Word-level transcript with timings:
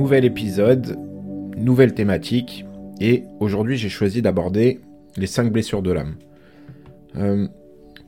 nouvel 0.00 0.24
épisode, 0.24 0.98
nouvelle 1.58 1.92
thématique, 1.92 2.64
et 3.00 3.24
aujourd'hui 3.38 3.76
j'ai 3.76 3.90
choisi 3.90 4.22
d'aborder 4.22 4.80
les 5.18 5.26
5 5.26 5.52
blessures 5.52 5.82
de 5.82 5.92
l'âme. 5.92 6.14
Euh, 7.16 7.46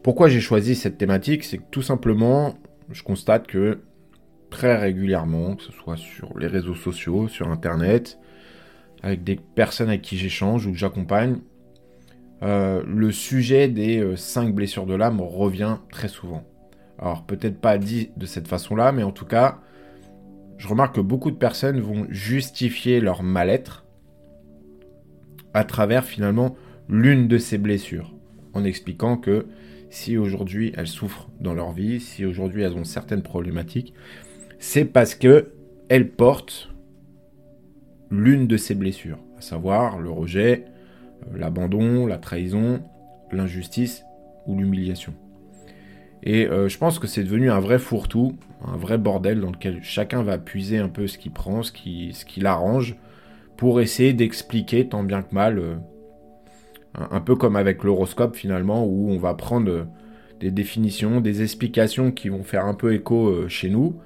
pourquoi 0.02 0.30
j'ai 0.30 0.40
choisi 0.40 0.74
cette 0.74 0.96
thématique? 0.96 1.44
C'est 1.44 1.58
que 1.58 1.68
tout 1.70 1.82
simplement, 1.82 2.54
je 2.90 3.02
constate 3.02 3.46
que 3.46 3.80
très 4.48 4.74
régulièrement, 4.78 5.56
que 5.56 5.64
ce 5.64 5.72
soit 5.72 5.98
sur 5.98 6.38
les 6.38 6.46
réseaux 6.46 6.74
sociaux, 6.74 7.28
sur 7.28 7.50
Internet, 7.50 8.18
avec 9.02 9.22
des 9.22 9.36
personnes 9.36 9.90
avec 9.90 10.00
qui 10.00 10.16
j'échange 10.16 10.66
ou 10.66 10.72
que 10.72 10.78
j'accompagne, 10.78 11.40
euh, 12.42 12.82
le 12.86 13.12
sujet 13.12 13.68
des 13.68 14.16
5 14.16 14.48
euh, 14.48 14.52
blessures 14.52 14.86
de 14.86 14.94
l'âme 14.94 15.20
revient 15.20 15.76
très 15.90 16.08
souvent. 16.08 16.42
Alors 16.98 17.26
peut-être 17.26 17.60
pas 17.60 17.76
dit 17.76 18.12
de 18.16 18.24
cette 18.24 18.48
façon-là, 18.48 18.92
mais 18.92 19.02
en 19.02 19.12
tout 19.12 19.26
cas, 19.26 19.58
je 20.62 20.68
remarque 20.68 20.94
que 20.94 21.00
beaucoup 21.00 21.32
de 21.32 21.36
personnes 21.36 21.80
vont 21.80 22.06
justifier 22.08 23.00
leur 23.00 23.24
mal-être 23.24 23.84
à 25.54 25.64
travers 25.64 26.04
finalement 26.04 26.54
l'une 26.88 27.26
de 27.26 27.36
ces 27.36 27.58
blessures, 27.58 28.14
en 28.52 28.62
expliquant 28.62 29.16
que 29.16 29.46
si 29.90 30.16
aujourd'hui 30.16 30.72
elles 30.76 30.86
souffrent 30.86 31.28
dans 31.40 31.52
leur 31.52 31.72
vie, 31.72 31.98
si 31.98 32.24
aujourd'hui 32.24 32.62
elles 32.62 32.76
ont 32.76 32.84
certaines 32.84 33.22
problématiques, 33.22 33.92
c'est 34.60 34.84
parce 34.84 35.16
que 35.16 35.50
elles 35.88 36.12
portent 36.12 36.72
l'une 38.12 38.46
de 38.46 38.56
ces 38.56 38.76
blessures, 38.76 39.18
à 39.38 39.40
savoir 39.40 39.98
le 39.98 40.10
rejet, 40.10 40.66
euh, 41.26 41.38
l'abandon, 41.38 42.06
la 42.06 42.18
trahison, 42.18 42.84
l'injustice 43.32 44.04
ou 44.46 44.56
l'humiliation. 44.56 45.12
Et 46.22 46.46
euh, 46.46 46.68
je 46.68 46.78
pense 46.78 46.98
que 46.98 47.06
c'est 47.06 47.24
devenu 47.24 47.50
un 47.50 47.60
vrai 47.60 47.78
fourre-tout, 47.78 48.36
un 48.64 48.76
vrai 48.76 48.98
bordel 48.98 49.40
dans 49.40 49.50
lequel 49.50 49.82
chacun 49.82 50.22
va 50.22 50.38
puiser 50.38 50.78
un 50.78 50.88
peu 50.88 51.06
ce 51.06 51.18
qu'il 51.18 51.32
prend, 51.32 51.62
ce 51.62 51.72
qui, 51.72 52.12
ce 52.12 52.40
l'arrange, 52.40 52.96
pour 53.56 53.80
essayer 53.80 54.12
d'expliquer 54.12 54.88
tant 54.88 55.02
bien 55.02 55.22
que 55.22 55.34
mal, 55.34 55.58
euh, 55.58 55.74
un, 56.94 57.20
peu 57.20 57.34
comme 57.34 57.56
avec 57.56 57.82
l'horoscope 57.82 58.36
finalement, 58.36 58.84
où 58.86 59.10
on 59.10 59.18
va 59.18 59.34
prendre 59.34 59.86
des 60.40 60.50
définitions, 60.50 61.20
des 61.20 61.42
explications 61.42 62.12
qui 62.12 62.28
vont 62.28 62.44
faire 62.44 62.66
un 62.66 62.74
peu 62.74 62.94
écho 62.94 63.48
chez 63.48 63.70
nous, 63.70 63.96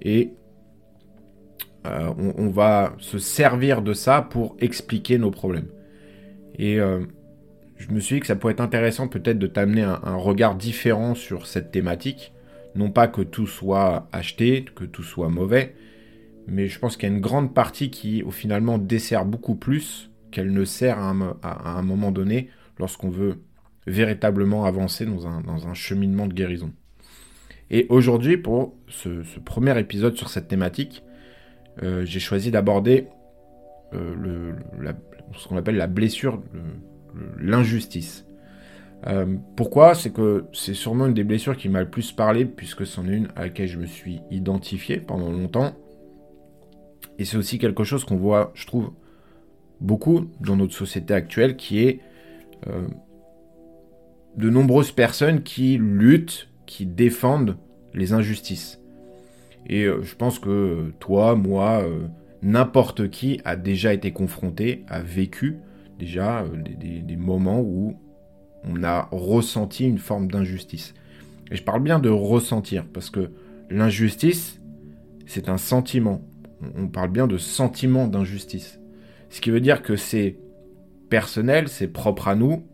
et 0.00 0.32
on, 1.84 2.34
on, 2.36 2.48
va 2.48 2.94
se 2.98 3.18
servir 3.18 3.82
de 3.82 3.92
ça 3.92 4.22
pour 4.22 4.56
expliquer 4.60 5.18
nos 5.18 5.30
problèmes. 5.30 5.68
Et 6.60 6.78
euh, 6.78 7.00
je 7.80 7.90
me 7.94 7.98
suis 7.98 8.16
dit 8.16 8.20
que 8.20 8.26
ça 8.26 8.36
pourrait 8.36 8.52
être 8.52 8.60
intéressant 8.60 9.08
peut-être 9.08 9.38
de 9.38 9.46
t'amener 9.46 9.82
un, 9.82 10.16
regard 10.16 10.54
différent 10.54 11.14
sur 11.14 11.46
cette 11.46 11.70
thématique. 11.70 12.34
Non 12.74 12.90
pas 12.90 13.08
que 13.08 13.22
tout 13.22 13.46
soit 13.46 14.06
acheté, 14.12 14.66
que 14.76 14.84
tout 14.84 15.02
soit 15.02 15.30
mauvais, 15.30 15.74
mais 16.46 16.68
je 16.68 16.78
pense 16.78 16.96
qu'il 16.96 17.08
y 17.08 17.12
a 17.12 17.14
une 17.14 17.22
grande 17.22 17.54
partie 17.54 17.90
qui, 17.90 18.22
au 18.22 18.30
finalement, 18.30 18.76
dessert 18.76 19.24
beaucoup 19.24 19.54
plus 19.54 20.10
qu'elle 20.30 20.52
ne 20.52 20.64
sert 20.64 20.98
à 20.98 21.78
un, 21.78 21.82
moment 21.82 22.12
donné 22.12 22.50
lorsqu'on 22.78 23.08
veut 23.08 23.40
véritablement 23.86 24.66
avancer 24.66 25.06
dans 25.06 25.26
un, 25.26 25.74
cheminement 25.74 26.26
de 26.26 26.34
guérison. 26.34 26.72
Et 27.70 27.86
aujourd'hui, 27.88 28.36
pour 28.36 28.74
ce, 28.88 29.22
premier 29.44 29.76
épisode 29.80 30.16
sur 30.16 30.28
cette 30.28 30.48
thématique, 30.48 31.02
euh, 31.82 32.04
j'ai 32.04 32.20
choisi 32.20 32.50
d'aborder 32.50 33.06
euh, 33.94 34.52
ce 35.34 35.48
qu'on 35.48 35.56
appelle 35.56 35.76
la 35.76 35.86
blessure, 35.86 36.42
l'injustice. 37.38 38.24
Euh, 39.06 39.36
pourquoi? 39.56 39.94
C'est 39.94 40.12
que 40.12 40.44
c'est 40.52 40.74
sûrement 40.74 41.06
une 41.06 41.14
des 41.14 41.24
blessures 41.24 41.56
qui 41.56 41.68
m'a 41.68 41.80
le 41.80 41.88
plus 41.88 42.12
parlé, 42.12 42.44
puisque 42.44 42.86
c'en 42.86 43.06
est 43.08 43.16
une 43.16 43.28
à 43.36 43.42
laquelle 43.42 43.68
je 43.68 43.78
me 43.78 43.86
suis 43.86 44.20
identifié 44.30 44.98
pendant 44.98 45.30
longtemps. 45.30 45.74
Et 47.18 47.24
c'est 47.24 47.36
aussi 47.36 47.58
quelque 47.58 47.84
chose 47.84 48.04
qu'on 48.04 48.16
voit, 48.16 48.52
je 48.54 48.66
trouve, 48.66 48.92
beaucoup 49.80 50.30
dans 50.40 50.56
notre 50.56 50.74
société 50.74 51.14
actuelle, 51.14 51.56
qui 51.56 51.82
est 51.82 52.00
euh, 52.66 52.88
de 54.36 54.50
nombreuses 54.50 54.92
personnes 54.92 55.42
qui 55.42 55.78
luttent, 55.78 56.48
qui 56.66 56.86
défendent 56.86 57.56
les 57.94 58.12
injustices. 58.12 58.80
Et 59.66 59.84
euh, 59.84 60.02
je 60.02 60.14
pense 60.14 60.38
que 60.38 60.92
toi, 61.00 61.34
moi, 61.36 61.84
n'importe 62.42 63.10
qui 63.10 63.40
a 63.44 63.56
déjà 63.56 63.92
été 63.94 64.12
confronté, 64.12 64.84
a 64.88 65.00
vécu 65.00 65.58
déjà 66.00 66.42
euh, 66.42 66.48
des, 66.56 67.16
moments 67.16 67.60
où 67.60 67.96
on 68.64 68.82
a 68.82 69.08
ressenti 69.12 69.86
une 69.86 69.98
forme 69.98 70.30
d'injustice. 70.30 70.94
Et 71.50 71.56
je 71.56 71.62
parle 71.62 71.82
bien 71.82 71.98
de 71.98 72.08
ressentir, 72.08 72.84
parce 72.92 73.10
que 73.10 73.30
l'injustice, 73.70 74.60
c'est 75.26 75.48
un 75.48 75.58
sentiment. 75.58 76.22
On 76.76 76.88
parle 76.88 77.10
bien 77.10 77.26
de 77.26 77.38
sentiment 77.38 78.08
d'injustice. 78.08 78.80
Ce 79.28 79.40
qui 79.40 79.50
veut 79.50 79.60
dire 79.60 79.82
que 79.82 79.96
c'est 79.96 80.38
personnel, 81.08 81.68
c'est 81.68 81.88
propre 81.88 82.28
à 82.28 82.34
nous, 82.34 82.64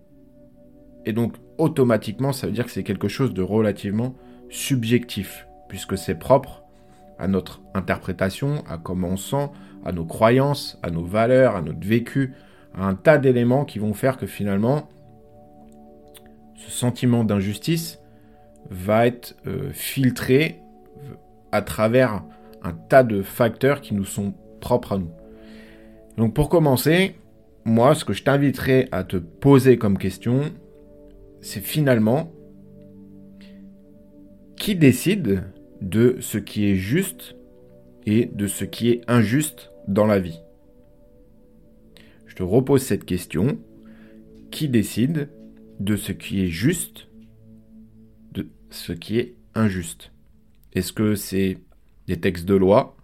et 1.05 1.13
donc 1.13 1.35
automatiquement, 1.59 2.33
ça 2.33 2.47
veut 2.47 2.53
dire 2.53 2.65
que 2.65 2.71
c'est 2.71 2.83
quelque 2.83 3.09
chose 3.09 3.33
de 3.33 3.43
relativement 3.43 4.15
subjectif, 4.51 5.47
puisque 5.69 5.97
c'est 5.97 6.19
propre 6.19 6.65
à 7.19 7.29
notre 7.29 7.63
interprétation, 7.75 8.63
à 8.69 8.77
comment 8.79 9.09
on 9.09 9.17
sent, 9.17 9.51
à 9.85 9.93
nos 9.93 10.05
croyances, 10.05 10.79
à 10.83 10.91
nos 10.91 11.05
valeurs, 11.05 11.57
à 11.57 11.63
notre 11.63 11.87
vécu, 11.87 12.35
un 12.77 12.95
tas 12.95 13.19
d'éléments 13.19 13.65
qui 13.65 13.79
vont 13.79 13.95
faire 13.95 14.17
que 14.17 14.27
finalement, 14.27 14.89
ce 16.55 16.71
sentiment 16.71 17.25
d'injustice 17.25 18.01
va 18.71 19.07
être 19.07 19.37
euh, 19.47 19.71
filtré 19.73 20.61
à 21.53 21.63
travers 21.63 22.23
un 22.63 22.73
tas 22.73 23.03
de 23.03 23.23
facteurs 23.23 23.81
qui 23.81 23.95
nous 23.95 24.05
sont 24.05 24.35
propres 24.61 24.93
à 24.95 24.99
nous. 24.99 25.11
Donc 26.17 26.35
pour 26.35 26.49
commencer, 26.49 27.15
moi, 27.65 27.95
ce 27.95 28.05
que 28.05 28.13
je 28.13 28.23
t'inviterai 28.23 28.89
à 28.93 29.05
te 29.05 29.17
poser 29.17 29.79
comme 29.79 29.99
question, 29.99 30.53
c'est 31.41 31.61
finalement 31.61 32.33
qui 34.57 34.75
décide 34.75 35.45
de 35.81 36.17
ce 36.21 36.39
qui 36.39 36.71
est 36.71 36.77
juste 36.77 37.37
et 38.07 38.27
de 38.27 38.47
ce 38.47 38.65
qui 38.65 38.91
est 38.91 39.03
injuste 39.09 39.71
dans 39.89 40.07
la 40.07 40.19
vie? 40.19 40.41
Je 42.37 42.43
te 42.45 42.47
repose 42.47 42.83
cette 42.83 43.07
question. 43.07 43.57
Qui 44.51 44.69
décide 44.69 45.31
de 45.81 45.97
ce 45.97 46.13
qui 46.13 46.45
est 46.45 46.49
juste, 46.49 47.09
de 48.33 48.51
ce 48.69 48.93
qui 48.93 49.19
est 49.19 49.37
injuste? 49.55 50.13
Est-ce 50.75 50.93
que 50.93 51.15
c'est 51.15 51.57
des 52.07 52.21
textes 52.21 52.45
de 52.45 52.55
loi? 52.55 52.95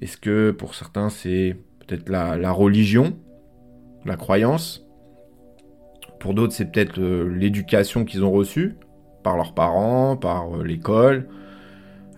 Est-ce 0.00 0.16
que 0.16 0.52
pour 0.52 0.76
certains 0.76 1.10
c'est 1.10 1.56
peut-être 1.80 2.08
la, 2.08 2.52
religion, 2.52 3.18
la 4.04 4.14
croyance? 4.14 4.86
Pour 6.20 6.32
d'autres 6.32 6.52
c'est 6.52 6.70
peut-être 6.70 7.00
euh, 7.00 7.28
l'éducation 7.28 8.04
qu'ils 8.04 8.22
ont 8.22 8.30
reçue 8.30 8.76
par 9.24 9.36
leurs 9.36 9.54
parents, 9.54 10.16
par 10.16 10.58
euh, 10.60 10.62
l'école, 10.62 11.28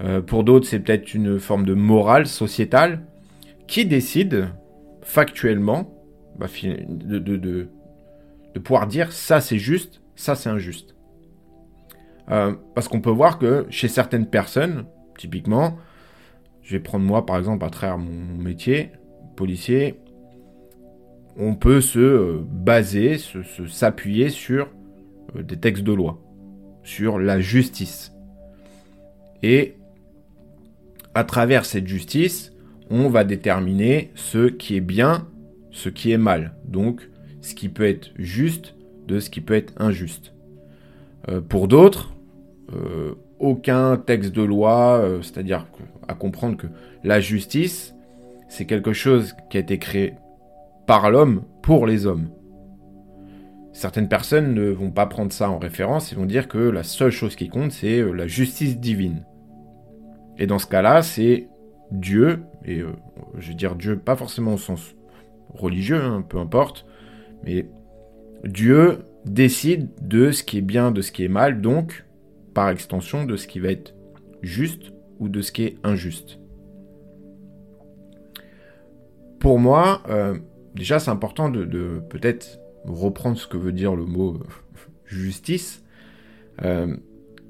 euh, 0.03 0.21
pour 0.21 0.45
d'autres, 0.45 0.67
c'est 0.67 0.81
peut-être 0.81 1.15
une 1.15 1.39
forme 1.39 1.65
de 1.65 1.73
morale 1.73 2.27
sociétale. 2.27 3.07
Qui 3.67 3.87
décide 3.87 4.51
factuellement 5.01 5.96
bah, 6.39 6.47
de, 6.89 7.69
pouvoir 8.63 8.87
dire 8.87 9.13
ça 9.13 9.41
c'est 9.41 9.59
juste, 9.59 10.01
ça 10.15 10.35
c'est 10.35 10.49
injuste. 10.49 10.95
Euh, 12.31 12.55
parce 12.75 12.89
qu'on 12.89 13.01
peut 13.01 13.11
voir 13.11 13.39
que 13.39 13.67
chez 13.71 13.89
certaines 13.89 14.27
personnes, 14.27 14.87
typiquement, 15.17 15.77
je 16.63 16.77
vais 16.77 16.83
prendre 16.83 17.05
moi 17.05 17.25
par 17.25 17.39
exemple 17.39 17.65
à 17.65 17.71
travers 17.71 17.99
mon 17.99 18.43
métier, 18.43 18.91
policier, 19.37 20.01
on 21.37 21.55
peut 21.55 21.81
se 21.81 21.99
euh, 21.99 22.41
baser, 22.43 23.19
s'appuyer 23.69 24.31
sur 24.31 24.69
des 25.35 25.59
textes 25.59 25.85
de 25.85 25.93
loi, 25.93 26.21
sur 26.83 27.19
la 27.19 27.41
justice. 27.41 28.13
Et 29.43 29.77
à 31.15 31.25
travers 31.25 31.65
cette 31.65 31.87
justice, 31.87 32.53
on 32.91 33.09
va 33.09 33.25
déterminer 33.25 34.11
ce 34.15 34.49
qui 34.49 34.77
est 34.77 34.81
bien, 34.81 35.27
ce 35.77 35.91
qui 35.91 36.11
est 36.11 36.19
mal. 36.19 36.55
Donc, 36.65 37.07
ce 37.43 37.55
qui 37.55 37.69
peut 37.69 37.87
être 37.87 38.11
juste 38.17 38.75
de 39.07 39.21
ce 39.21 39.29
qui 39.29 39.43
peut 39.43 39.55
être 39.55 39.75
injuste. 39.77 40.33
Euh, 41.29 41.43
pour 41.43 41.69
d'autres, 41.69 42.15
euh, 42.73 43.15
aucun 43.39 43.99
texte 43.99 44.35
de 44.35 44.43
loi, 44.43 44.99
euh, 44.99 45.21
c'est-à-dire 45.21 45.67
à 46.09 46.15
comprendre 46.15 46.57
que 46.57 46.67
la 47.05 47.21
justice, 47.21 47.95
c'est 48.49 48.65
quelque 48.65 48.95
chose 48.95 49.35
qui 49.51 49.59
a 49.59 49.61
été 49.61 49.79
créé 49.79 50.15
par 50.87 51.11
l'homme 51.11 51.43
pour 51.63 51.87
les 51.87 52.07
hommes. 52.07 52.31
Certaines 53.73 54.09
personnes 54.09 54.55
ne 54.55 54.71
vont 54.71 54.91
pas 54.91 55.05
prendre 55.05 55.31
ça 55.31 55.51
en 55.51 55.59
référence, 55.59 56.11
ils 56.11 56.17
vont 56.17 56.25
dire 56.25 56.49
que 56.49 56.59
la 56.59 56.85
seule 56.85 57.11
chose 57.11 57.37
qui 57.37 57.51
compte, 57.51 57.73
c'est 57.73 58.01
la 58.15 58.27
justice 58.27 58.79
divine. 58.79 59.27
Et 60.39 60.47
dans 60.47 60.59
ce 60.59 60.67
cas-là, 60.67 61.03
c'est 61.03 61.49
Dieu, 61.91 62.45
et 62.65 62.81
je 63.37 63.49
veux 63.49 63.55
dire 63.55 63.77
Dieu 63.77 63.99
pas 63.99 64.17
forcément 64.17 64.55
au 64.55 64.59
sens 64.59 64.96
religieux, 65.51 66.03
hein, 66.03 66.25
peu 66.29 66.39
importe, 66.39 66.87
mais 67.45 67.69
Dieu 68.45 69.01
décide 69.25 69.89
de 70.03 70.31
ce 70.31 70.43
qui 70.43 70.59
est 70.59 70.63
bien, 70.63 70.91
de 70.91 71.03
ce 71.03 71.13
qui 71.13 71.25
est 71.25 71.29
mal, 71.29 71.61
donc 71.61 72.05
par 72.55 72.71
extension 72.71 73.25
de 73.25 73.37
ce 73.37 73.47
qui 73.47 73.61
va 73.61 73.71
être 73.71 73.95
juste 74.43 74.93
ou 75.19 75.29
de 75.29 75.41
ce 75.43 75.53
qui 75.53 75.65
est 75.65 75.77
injuste. 75.83 76.39
pour 79.47 79.61
moi, 79.61 80.03
euh, 80.09 80.37
déjà, 80.75 80.99
c'est 80.99 81.13
important 81.13 81.49
de, 81.49 82.03
peut-être 82.11 82.59
reprendre 82.85 83.39
ce 83.39 83.47
que 83.47 83.57
veut 83.57 83.71
dire 83.71 83.95
le 83.95 84.05
mot 84.05 84.41
justice. 85.07 85.85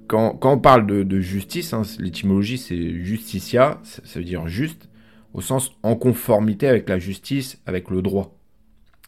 Quand, 0.06 0.38
on 0.42 0.58
parle 0.58 0.86
de, 0.86 1.20
justice, 1.20 1.72
hein, 1.72 1.82
l'étymologie 1.98 2.58
c'est 2.58 3.02
justicia, 3.02 3.80
ça 3.82 4.18
veut 4.18 4.26
dire 4.26 4.46
juste, 4.46 4.90
au 5.34 5.40
sens 5.40 5.72
en 5.82 5.96
conformité 5.96 6.68
avec 6.68 6.88
la 6.88 6.98
justice, 6.98 7.60
avec 7.66 7.90
le 7.90 8.02
droit. 8.02 8.36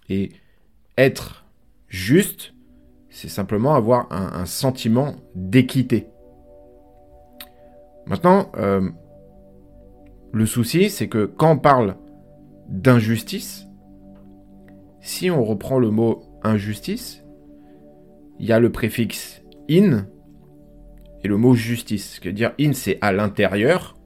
Et 0.09 0.33
être 0.97 1.47
juste, 1.89 2.55
c'est 3.11 3.29
simplement 3.29 3.75
avoir 3.75 4.13
un, 4.13 4.47
sentiment 4.47 5.17
d'équité. 5.35 6.07
Maintenant, 8.07 8.51
euh, 8.57 8.89
le 10.33 10.47
souci, 10.47 10.91
c'est 10.91 11.09
que 11.09 11.27
quand 11.27 11.53
on 11.53 11.59
parle 11.59 11.97
d'injustice, 12.69 13.67
si 15.01 15.31
on 15.31 15.43
reprend 15.45 15.79
le 15.79 15.91
mot 15.91 16.23
injustice, 16.43 17.25
il 18.39 18.47
y 18.47 18.53
a 18.53 18.61
le 18.61 18.71
préfixe 18.71 19.43
in 19.71 20.07
et 21.25 21.29
le 21.29 21.37
mot 21.37 21.55
justice. 21.55 22.15
Ce 22.15 22.21
qui 22.21 22.29
veut 22.29 22.35
dire 22.35 22.53
in, 22.61 22.73
c'est 22.73 22.99
à 23.01 23.13
l'intérieur, 23.13 23.98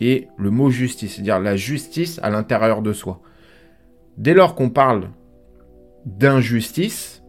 et 0.00 0.28
le 0.38 0.50
mot 0.50 0.70
justice, 0.70 1.14
c'est-à-dire 1.14 1.40
la 1.40 1.56
justice 1.56 2.20
à 2.22 2.30
l'intérieur 2.30 2.82
de 2.82 2.92
soi. 2.92 3.20
Dès 4.16 4.34
lors 4.34 4.54
qu'on 4.54 4.70
parle 4.70 5.10
d'injustice, 6.06 7.24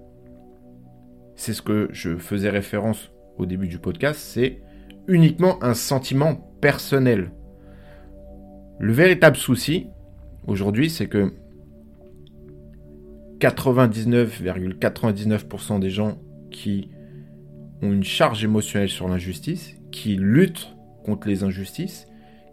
c'est 1.35 1.53
ce 1.53 1.62
que 1.62 1.89
je 1.91 2.18
faisais 2.18 2.50
référence 2.50 3.12
au 3.38 3.45
début 3.45 3.68
du 3.68 3.77
podcast, 3.79 4.19
c'est 4.19 4.62
uniquement 5.07 5.62
un 5.63 5.73
sentiment 5.73 6.35
personnel. 6.62 7.31
Le 8.79 8.94
véritable 8.94 9.35
souci 9.35 9.88
aujourd'hui, 10.47 10.89
c'est 10.89 11.07
que 11.07 11.33
99,99% 13.39 15.79
des 15.79 15.89
gens 15.89 16.17
qui 16.51 16.89
ont 17.81 17.91
une 17.91 18.03
charge 18.03 18.44
émotionnelle 18.44 18.89
sur 18.89 19.07
l'injustice, 19.07 19.75
qui 19.91 20.15
luttent 20.15 20.75
contre 21.03 21.27
les 21.27 21.44
injustices, 21.44 22.06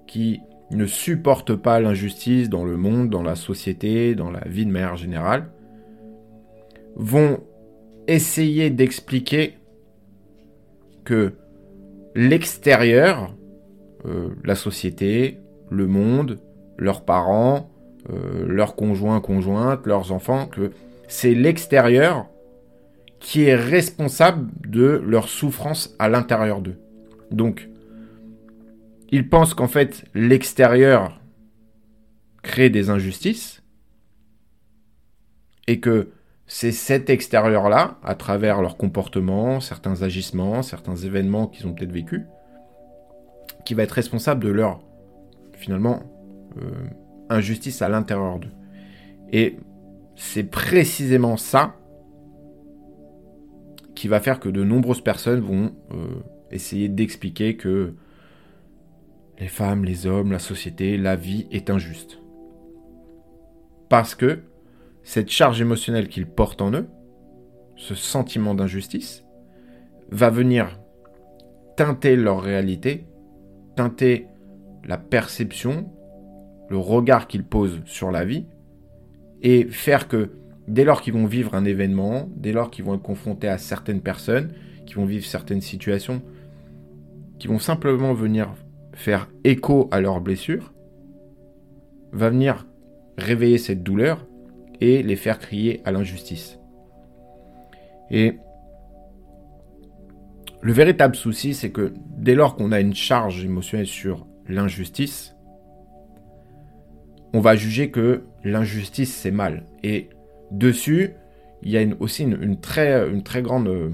qui 0.09 0.41
ne 0.73 0.87
supportent 0.87 1.55
pas 1.55 1.79
l'injustice 1.81 2.49
dans 2.49 2.65
le 2.65 2.77
monde, 2.77 3.09
dans 3.11 3.23
la 3.23 3.37
société, 3.37 4.17
dans 4.17 4.31
la 4.31 4.43
vie 4.47 4.67
de 4.67 4.73
manière 4.73 4.97
générale, 4.97 5.51
vont 6.97 7.39
essayer 8.09 8.71
d'expliquer 8.71 9.55
que 11.05 11.35
l'extérieur, 12.15 13.35
euh, 14.05 14.31
la 14.45 14.55
société, 14.55 15.39
le 15.71 15.87
monde, 15.87 16.41
leurs 16.77 17.05
parents, 17.05 17.71
euh, 18.11 18.47
leurs 18.47 18.75
conjoints, 18.75 19.21
conjointes, 19.21 19.87
leurs 19.87 20.13
enfants, 20.13 20.47
que 20.47 20.71
c'est 21.07 21.35
l'extérieur 21.35 22.27
qui 23.21 23.45
est 23.45 23.57
responsable 23.57 24.51
de 24.67 25.03
leur 25.05 25.29
souffrance 25.29 25.95
à 25.99 26.09
l'intérieur 26.09 26.61
d'eux. 26.61 26.79
Donc, 27.31 27.69
ils 29.11 29.29
pensent 29.29 29.55
qu'en 29.55 29.69
fait, 29.69 30.05
l'extérieur 30.15 31.21
crée 32.43 32.71
des 32.71 32.91
injustices 32.91 33.63
et 35.67 35.81
que 35.81 36.13
c'est 36.47 36.73
cet 36.73 37.11
extérieur-là, 37.11 37.99
à 38.03 38.15
travers 38.15 38.63
leur 38.63 38.79
comportement, 38.79 39.61
certains 39.61 40.03
agissements, 40.03 40.63
certains 40.63 40.97
événements 40.97 41.47
qu'ils 41.47 41.67
ont 41.67 41.75
peut-être 41.75 41.93
vécus, 41.93 42.23
qui 43.67 43.75
va 43.75 43.83
être 43.83 43.93
responsable 43.93 44.45
de 44.45 44.51
leur, 44.51 44.81
finalement, 45.53 46.03
euh, 46.57 46.71
injustice 47.29 47.83
à 47.83 47.91
l'intérieur 47.91 48.39
d'eux. 48.39 48.53
Et 49.31 49.59
c'est 50.17 50.45
précisément 50.45 51.37
ça 51.37 51.77
qui 53.95 54.09
va 54.09 54.21
faire 54.21 54.41
que 54.41 54.49
de 54.49 54.65
nombreuses 54.65 55.03
personnes 55.03 55.41
vont 55.41 55.73
euh, 55.93 56.23
essayer 56.51 56.89
d'expliquer 56.89 57.57
que 57.57 57.95
les 59.39 59.49
femmes, 59.49 59.85
les 59.85 60.07
hommes, 60.07 60.33
la 60.33 60.39
société, 60.39 60.97
la 60.97 61.17
vie 61.17 61.47
est 61.51 61.71
injuste. 61.71 62.21
Parce 63.89 64.15
que 64.15 64.41
cette 65.03 65.31
charge 65.31 65.61
émotionnelle 65.61 66.09
qu'ils 66.09 66.27
portent 66.27 66.61
en 66.61 66.73
eux, 66.73 66.89
ce 67.77 67.95
sentiment 67.95 68.55
d'injustice, 68.55 69.25
va 70.11 70.31
venir 70.31 70.81
teinter 71.77 72.17
leur 72.17 72.43
réalité, 72.43 73.07
teinter 73.77 74.27
la 74.85 74.99
perception, 74.99 75.91
le 76.69 76.79
regard 76.79 77.29
qu'ils 77.29 77.45
posent 77.45 77.81
sur 77.85 78.11
la 78.11 78.25
vie, 78.25 78.47
et 79.43 79.65
faire 79.67 80.09
que 80.09 80.33
dès 80.67 80.85
lors 80.85 81.01
qu'ils 81.01 81.13
vont 81.13 81.27
vivre 81.27 81.55
un 81.55 81.65
événement, 81.65 82.29
dès 82.35 82.53
lors 82.53 82.71
qu'ils 82.71 82.85
vont 82.85 82.95
être 82.95 83.03
confrontés 83.03 83.49
à 83.49 83.59
certaines 83.59 84.01
personnes, 84.01 84.53
qui 84.85 84.95
vont 84.95 85.05
vivre 85.05 85.25
certaines 85.25 85.61
situations, 85.61 86.23
qui 87.39 87.47
vont 87.47 87.61
simplement 87.61 88.13
venir 88.13 88.53
faire 88.99 89.31
écho 89.45 89.89
à 89.93 90.01
leurs 90.01 90.21
blessures, 90.21 90.75
va 92.13 92.31
venir 92.31 92.67
réveiller 93.17 93.57
cette 93.57 93.85
douleur 93.85 94.27
et 94.81 95.05
les 95.05 95.15
faire 95.15 95.39
crier 95.39 95.81
à 95.85 95.93
l'injustice. 95.93 96.59
Et 98.11 98.39
le 100.63 100.73
véritable 100.73 101.15
souci, 101.15 101.55
c'est 101.55 101.71
que 101.71 101.95
dès 102.17 102.35
lors 102.35 102.57
qu'on 102.57 102.73
a 102.73 102.81
une 102.81 102.95
charge 102.95 103.45
émotionnelle 103.45 103.87
sur 103.87 104.27
l'injustice, 104.49 105.37
on 107.33 107.39
va 107.39 107.55
juger 107.55 107.93
que 107.93 108.25
l'injustice 108.43 109.15
c'est 109.15 109.31
mal. 109.31 109.65
Et 109.85 110.09
dessus, 110.51 111.15
il 111.63 111.71
y 111.71 111.79
a 111.79 111.87
aussi 112.01 112.25
une, 112.25 112.59
très, 112.59 113.43
grande 113.43 113.69
euh, 113.69 113.91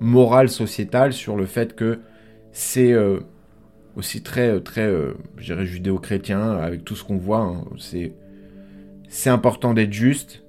morale 0.00 0.48
sociétale 0.48 1.12
sur 1.12 1.36
le 1.36 1.46
fait 1.46 1.76
que 1.76 2.00
c'est 2.54 2.92
euh, 2.92 3.18
aussi 3.96 4.22
très, 4.22 4.48
euh, 4.48 4.60
très, 4.60 4.86
euh, 4.86 5.14
je 5.36 5.52
dirais, 5.52 5.66
judéo-chrétien, 5.66 6.52
avec 6.52 6.84
tout 6.84 6.94
ce 6.94 7.02
qu'on 7.02 7.18
voit. 7.18 7.40
Hein. 7.40 7.64
c'est, 7.78 8.14
important 9.28 9.74
d'être 9.74 9.92
juste, 9.92 10.44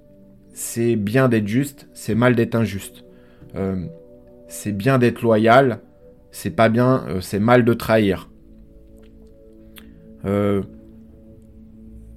c'est 0.54 0.96
bien 0.96 1.28
d'être 1.28 1.48
juste, 1.48 1.90
c'est 1.94 2.16
mal 2.16 2.36
d'être 2.36 2.56
injuste. 2.56 3.04
c'est 4.48 4.72
bien 4.72 5.00
d'être 5.00 5.22
loyal, 5.22 5.80
c'est 6.32 6.52
pas 6.52 6.70
bien, 6.70 7.06
c'est 7.22 7.40
mal 7.40 7.66
de 7.66 7.74
trahir. 7.74 8.30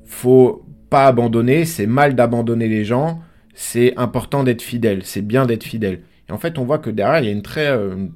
faut 0.04 0.64
pas 0.90 1.06
abandonner, 1.06 1.64
c'est 1.64 1.86
mal 1.86 2.14
d'abandonner 2.14 2.68
les 2.68 2.84
gens, 2.84 3.20
c'est 3.54 3.96
important 3.96 4.44
d'être 4.44 4.62
fidèle, 4.62 5.04
c'est 5.04 5.22
bien 5.22 5.46
d'être 5.46 5.64
fidèle. 5.64 6.00
En 6.30 6.38
fait, 6.38 6.58
on 6.58 6.64
voit 6.64 6.78
que 6.78 6.90
derrière, 6.90 7.20
il 7.20 7.26
y 7.26 7.28
a 7.28 7.32
une 7.32 7.42
très, 7.42 7.68
euh, 7.68 8.06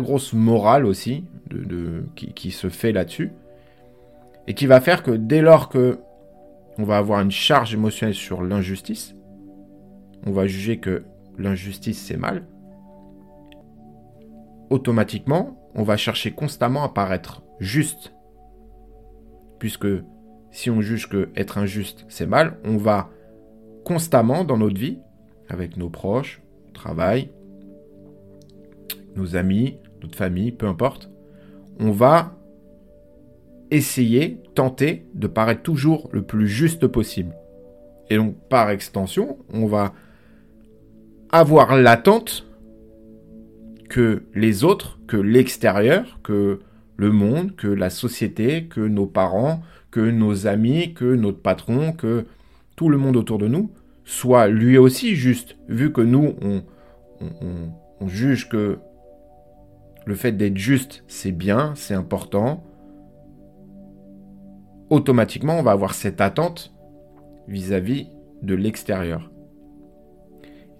grosse 0.00 0.32
morale 0.32 0.86
aussi 0.86 1.24
qui, 2.14 2.50
se 2.50 2.68
fait 2.68 2.92
là-dessus. 2.92 3.32
Et 4.46 4.54
qui 4.54 4.66
va 4.66 4.80
faire 4.80 5.02
que 5.02 5.10
dès 5.10 5.42
lors 5.42 5.68
que 5.68 5.98
on 6.78 6.84
va 6.84 6.96
avoir 6.96 7.20
une 7.20 7.30
charge 7.30 7.74
émotionnelle 7.74 8.14
sur 8.14 8.42
l'injustice, 8.42 9.14
on 10.26 10.32
va 10.32 10.46
juger 10.46 10.78
que 10.78 11.04
l'injustice 11.36 12.02
c'est 12.02 12.16
mal, 12.16 12.46
automatiquement, 14.70 15.58
on 15.74 15.82
va 15.82 15.96
chercher 15.96 16.32
constamment 16.32 16.82
à 16.82 16.88
paraître 16.88 17.42
juste. 17.58 18.14
Puisque 19.58 19.88
si 20.50 20.70
on 20.70 20.80
juge 20.80 21.08
que 21.08 21.28
être 21.36 21.58
injuste 21.58 22.06
c'est 22.08 22.26
mal, 22.26 22.56
on 22.64 22.78
va 22.78 23.10
constamment 23.84 24.44
dans 24.44 24.56
notre 24.56 24.78
vie, 24.78 24.98
avec 25.48 25.76
nos 25.76 25.90
proches, 25.90 26.40
travail, 26.72 27.30
nos 29.16 29.36
amis, 29.36 29.76
notre 30.02 30.16
famille, 30.16 30.52
peu 30.52 30.66
importe, 30.66 31.10
on 31.78 31.90
va 31.90 32.36
essayer, 33.70 34.42
tenter 34.54 35.06
de 35.14 35.26
paraître 35.26 35.62
toujours 35.62 36.08
le 36.12 36.22
plus 36.22 36.48
juste 36.48 36.86
possible. 36.86 37.34
Et 38.10 38.16
donc, 38.16 38.34
par 38.48 38.70
extension, 38.70 39.38
on 39.52 39.66
va 39.66 39.94
avoir 41.30 41.76
l'attente 41.76 42.46
que 43.88 44.22
les 44.34 44.64
autres, 44.64 44.98
que 45.06 45.16
l'extérieur, 45.16 46.18
que 46.22 46.60
le 46.96 47.12
monde, 47.12 47.54
que 47.56 47.68
la 47.68 47.90
société, 47.90 48.64
que 48.64 48.80
nos 48.80 49.06
parents, 49.06 49.62
que 49.90 50.00
nos 50.00 50.46
amis, 50.46 50.92
que 50.94 51.14
notre 51.14 51.40
patron, 51.40 51.92
que 51.92 52.26
tout 52.76 52.88
le 52.88 52.98
monde 52.98 53.16
autour 53.16 53.38
de 53.38 53.48
nous 53.48 53.70
soit 54.04 54.48
lui 54.48 54.76
aussi 54.76 55.14
juste, 55.14 55.56
vu 55.68 55.92
que 55.92 56.00
nous, 56.00 56.34
on, 56.42 56.62
on 58.00 58.08
juge 58.08 58.48
que 58.48 58.78
le 60.10 60.16
fait 60.16 60.32
d'être 60.32 60.56
juste, 60.56 61.04
c'est 61.06 61.30
bien, 61.30 61.72
c'est 61.76 61.94
important. 61.94 62.64
Automatiquement, 64.90 65.56
on 65.56 65.62
va 65.62 65.70
avoir 65.70 65.94
cette 65.94 66.20
attente 66.20 66.74
vis-à-vis 67.46 68.08
de 68.42 68.56
l'extérieur. 68.56 69.30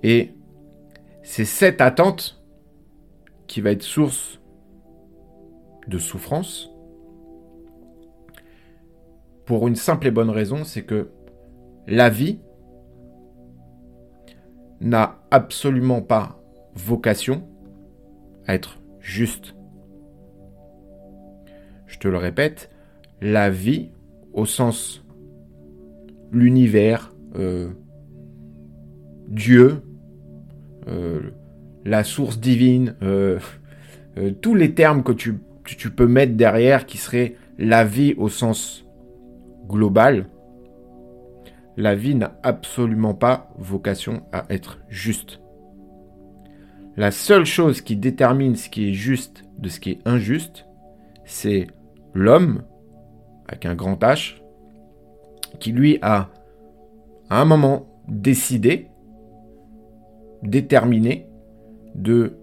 Et 0.03 0.35
c'est 1.23 1.45
cette 1.45 1.81
attente 1.81 2.43
qui 3.47 3.61
va 3.61 3.71
être 3.71 3.85
source 3.85 4.41
de 5.87 5.99
souffrance 5.99 6.69
Pour 9.47 9.69
une 9.69 9.77
simple 9.77 10.09
et 10.09 10.11
bonne 10.11 10.31
raison, 10.31 10.65
c'est 10.65 10.83
que 10.83 11.13
la 11.87 12.11
vie 12.11 12.41
n'a 14.81 15.21
absolument 15.31 16.03
pas 16.03 16.43
vocation 16.75 17.49
à 18.49 18.55
être 18.57 18.80
juste. 19.01 19.55
Je 21.87 21.99
te 21.99 22.09
le 22.09 22.17
répète, 22.17 22.71
la 23.21 23.51
vie 23.51 23.91
au 24.33 24.47
sens 24.47 25.05
l'univers, 26.33 27.13
euh, 27.37 27.71
Dieu, 29.29 29.83
euh, 30.89 31.21
la 31.85 32.05
source 32.05 32.39
divine, 32.39 32.95
euh, 33.03 33.39
tous 34.41 34.55
les 34.55 34.75
termes 34.75 35.03
que 35.03 35.13
tu, 35.13 35.39
tu 35.65 35.91
peux 35.91 36.07
mettre 36.07 36.35
derrière 36.35 36.87
qui 36.87 36.99
seraient 36.99 37.35
la 37.59 37.85
vie 37.85 38.15
au 38.17 38.29
sens 38.29 38.87
global, 39.67 40.27
la 41.77 41.95
vie 41.95 42.15
n'a 42.15 42.39
absolument 42.43 43.15
pas 43.15 43.51
vocation 43.59 44.23
à 44.33 44.45
être 44.51 44.79
juste. 44.89 45.40
La 47.01 47.11
seule 47.11 47.47
chose 47.47 47.81
qui 47.81 47.97
détermine 47.97 48.57
ce 48.57 48.69
qui 48.69 48.91
est 48.91 48.93
juste 48.93 49.45
de 49.57 49.71
ce 49.71 49.81
qui 49.81 49.93
est 49.93 50.01
injuste, 50.05 50.67
c'est 51.25 51.67
l'homme, 52.13 52.63
avec 53.49 53.65
un 53.65 53.75
grand 53.75 53.99
H, 54.03 54.43
qui 55.61 55.73
lui 55.73 55.99
a, 56.03 56.29
à 57.31 57.41
un 57.41 57.47
moment, 57.47 57.89
décidé, 58.07 58.89
déterminé, 60.43 61.27
de 61.95 62.35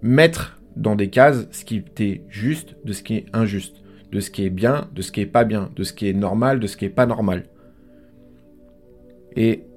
mettre 0.00 0.58
dans 0.74 0.96
des 0.96 1.10
cases 1.10 1.48
ce 1.50 1.66
qui 1.66 1.76
était 1.76 2.22
juste 2.30 2.76
de 2.82 2.94
ce 2.94 3.02
qui 3.02 3.16
est 3.16 3.26
injuste, 3.34 3.76
de 4.10 4.20
ce 4.20 4.30
qui 4.30 4.46
est 4.46 4.50
bien, 4.50 4.88
de 4.94 5.02
ce 5.02 5.12
qui 5.12 5.20
est 5.20 5.26
pas 5.26 5.44
bien, 5.44 5.70
de 5.76 5.84
ce 5.84 5.92
qui 5.92 6.08
est 6.08 6.14
normal, 6.14 6.60
de 6.60 6.66
ce 6.66 6.78
qui 6.78 6.86
est 6.86 6.88
pas 6.88 7.04
normal. 7.04 7.44
Et 9.36 9.67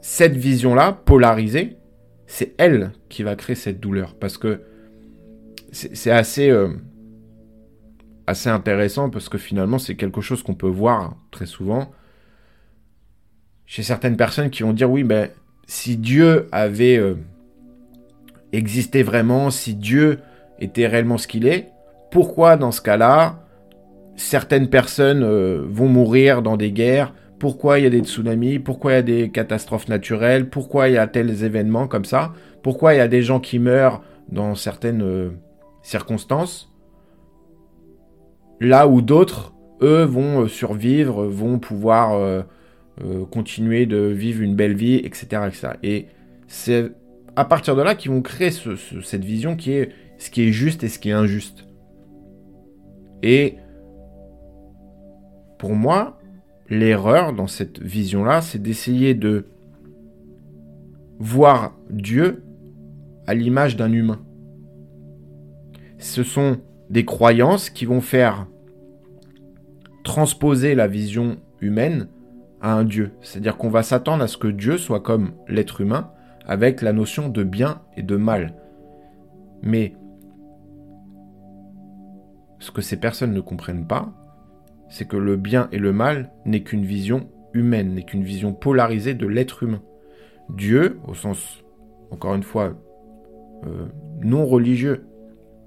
cette 0.00 0.36
vision-là, 0.36 0.92
polarisée, 0.92 1.76
c'est 2.26 2.54
elle 2.58 2.92
qui 3.08 3.22
va 3.22 3.36
créer 3.36 3.56
cette 3.56 3.80
douleur. 3.80 4.14
Parce 4.14 4.38
que 4.38 4.62
c'est 5.72 6.10
assez, 6.10 6.50
euh, 6.50 6.68
assez 8.26 8.48
intéressant, 8.48 9.10
parce 9.10 9.28
que 9.28 9.38
finalement, 9.38 9.78
c'est 9.78 9.96
quelque 9.96 10.20
chose 10.20 10.42
qu'on 10.42 10.54
peut 10.54 10.68
voir 10.68 11.16
très 11.30 11.46
souvent 11.46 11.90
chez 13.66 13.82
certaines 13.82 14.16
personnes 14.16 14.48
qui 14.48 14.62
vont 14.62 14.72
dire 14.72 14.90
oui, 14.90 15.04
ben, 15.04 15.28
si 15.66 15.98
Dieu 15.98 16.48
avait 16.52 16.96
euh, 16.96 17.16
existé 18.52 19.02
vraiment, 19.02 19.50
si 19.50 19.74
Dieu 19.74 20.20
était 20.58 20.86
réellement 20.86 21.18
ce 21.18 21.28
qu'il 21.28 21.46
est, 21.46 21.70
pourquoi 22.10 22.56
dans 22.56 22.72
ce 22.72 22.80
cas-là, 22.80 23.44
certaines 24.16 24.70
personnes 24.70 25.22
euh, 25.22 25.64
vont 25.68 25.88
mourir 25.88 26.40
dans 26.40 26.56
des 26.56 26.72
guerres 26.72 27.12
pourquoi 27.38 27.78
il 27.78 27.84
y 27.84 27.86
a 27.86 27.90
des 27.90 28.00
tsunamis, 28.00 28.58
pourquoi 28.58 28.92
il 28.92 28.94
y 28.94 28.98
a 28.98 29.02
des 29.02 29.30
catastrophes 29.30 29.88
naturelles, 29.88 30.48
pourquoi 30.48 30.88
il 30.88 30.94
y 30.94 30.98
a 30.98 31.06
tels 31.06 31.44
événements 31.44 31.86
comme 31.86 32.04
ça, 32.04 32.32
pourquoi 32.62 32.94
il 32.94 32.98
y 32.98 33.00
a 33.00 33.08
des 33.08 33.22
gens 33.22 33.40
qui 33.40 33.58
meurent 33.58 34.02
dans 34.28 34.54
certaines 34.54 35.02
euh, 35.02 35.30
circonstances, 35.82 36.72
là 38.60 38.88
où 38.88 39.00
d'autres, 39.00 39.54
eux, 39.82 40.02
vont 40.02 40.42
euh, 40.42 40.48
survivre, 40.48 41.24
vont 41.26 41.58
pouvoir 41.58 42.14
euh, 42.14 42.42
continuer 43.30 43.86
de 43.86 43.98
vivre 43.98 44.42
une 44.42 44.56
belle 44.56 44.74
vie, 44.74 44.96
etc. 44.96 45.42
etc. 45.46 45.68
Et 45.82 46.06
c'est 46.48 46.90
à 47.36 47.44
partir 47.44 47.76
de 47.76 47.82
là 47.82 47.94
qu'ils 47.94 48.10
vont 48.10 48.22
créer 48.22 48.50
cette 48.50 49.24
vision 49.24 49.54
qui 49.54 49.72
est 49.72 49.90
ce 50.18 50.30
qui 50.30 50.42
est 50.42 50.52
juste 50.52 50.82
et 50.82 50.88
ce 50.88 50.98
qui 50.98 51.10
est 51.10 51.12
injuste. 51.12 51.68
Et 53.22 53.54
pour 55.58 55.74
moi, 55.74 56.17
l'erreur 56.70 57.32
dans 57.32 57.46
cette 57.46 57.80
vision-là, 57.80 58.40
c'est 58.40 58.62
d'essayer 58.62 59.14
de 59.14 59.46
voir 61.18 61.76
Dieu 61.90 62.42
à 63.26 63.34
l'image 63.34 63.76
d'un 63.76 63.92
humain. 63.92 64.20
Ce 65.98 66.22
sont 66.22 66.58
des 66.90 67.04
croyances 67.04 67.70
qui 67.70 67.84
vont 67.84 68.00
faire 68.00 68.46
transposer 70.04 70.74
la 70.74 70.86
vision 70.86 71.36
humaine 71.60 72.08
à 72.60 72.74
un 72.74 72.84
Dieu. 72.84 73.12
C'est-à-dire 73.20 73.56
qu'on 73.56 73.68
va 73.68 73.82
s'attendre 73.82 74.22
à 74.22 74.28
ce 74.28 74.36
que 74.36 74.48
Dieu 74.48 74.78
soit 74.78 75.00
comme 75.00 75.32
l'être 75.48 75.80
humain, 75.80 76.10
avec 76.46 76.80
la 76.80 76.92
notion 76.92 77.28
de 77.28 77.44
bien 77.44 77.82
et 77.96 78.02
de 78.02 78.16
mal. 78.16 78.54
Mais 79.62 79.94
ce 82.58 82.70
que 82.70 82.80
ces 82.80 82.96
personnes 82.96 83.34
ne 83.34 83.40
comprennent 83.40 83.86
pas, 83.86 84.12
c'est 84.88 85.06
que 85.06 85.16
le 85.16 85.36
bien 85.36 85.68
et 85.72 85.78
le 85.78 85.92
mal 85.92 86.30
n'est 86.44 86.62
qu'une 86.62 86.84
vision 86.84 87.28
humaine, 87.54 87.94
n'est 87.94 88.04
qu'une 88.04 88.24
vision 88.24 88.52
polarisée 88.52 89.14
de 89.14 89.26
l'être 89.26 89.62
humain. 89.62 89.82
Dieu, 90.50 90.98
au 91.06 91.14
sens, 91.14 91.62
encore 92.10 92.34
une 92.34 92.42
fois, 92.42 92.74
euh, 93.66 93.86
non 94.22 94.46
religieux, 94.46 95.04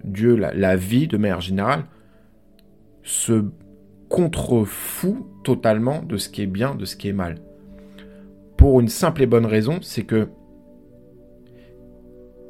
Dieu, 0.04 0.36
la, 0.36 0.76
vie 0.76 1.08
de 1.08 1.18
manière 1.18 1.42
générale, 1.42 1.86
se 3.04 3.46
contrefout 4.10 5.28
totalement 5.44 6.02
de 6.02 6.18
ce 6.18 6.30
qui 6.30 6.42
est 6.42 6.48
bien, 6.48 6.76
de 6.76 6.86
ce 6.86 6.96
qui 6.96 7.08
est 7.08 7.14
mal. 7.14 7.36
Pour 8.58 8.80
une 8.80 8.88
simple 8.88 9.22
et 9.22 9.28
bonne 9.28 9.46
raison, 9.46 9.80
c'est 9.82 10.04
que 10.04 10.30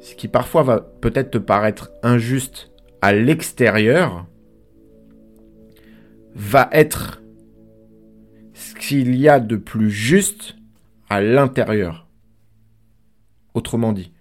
ce 0.00 0.14
qui 0.14 0.28
parfois 0.28 0.62
va 0.62 0.80
peut-être 0.80 1.30
te 1.30 1.38
paraître 1.38 1.92
injuste 2.02 2.72
à 3.00 3.12
l'extérieur, 3.12 4.26
va 6.34 6.68
être 6.72 7.22
ce 8.54 8.74
qu'il 8.74 9.16
y 9.16 9.28
a 9.28 9.40
de 9.40 9.56
plus 9.56 9.90
juste 9.90 10.56
à 11.08 11.20
l'intérieur. 11.20 12.08
Autrement 13.54 13.92
dit, 13.92 14.12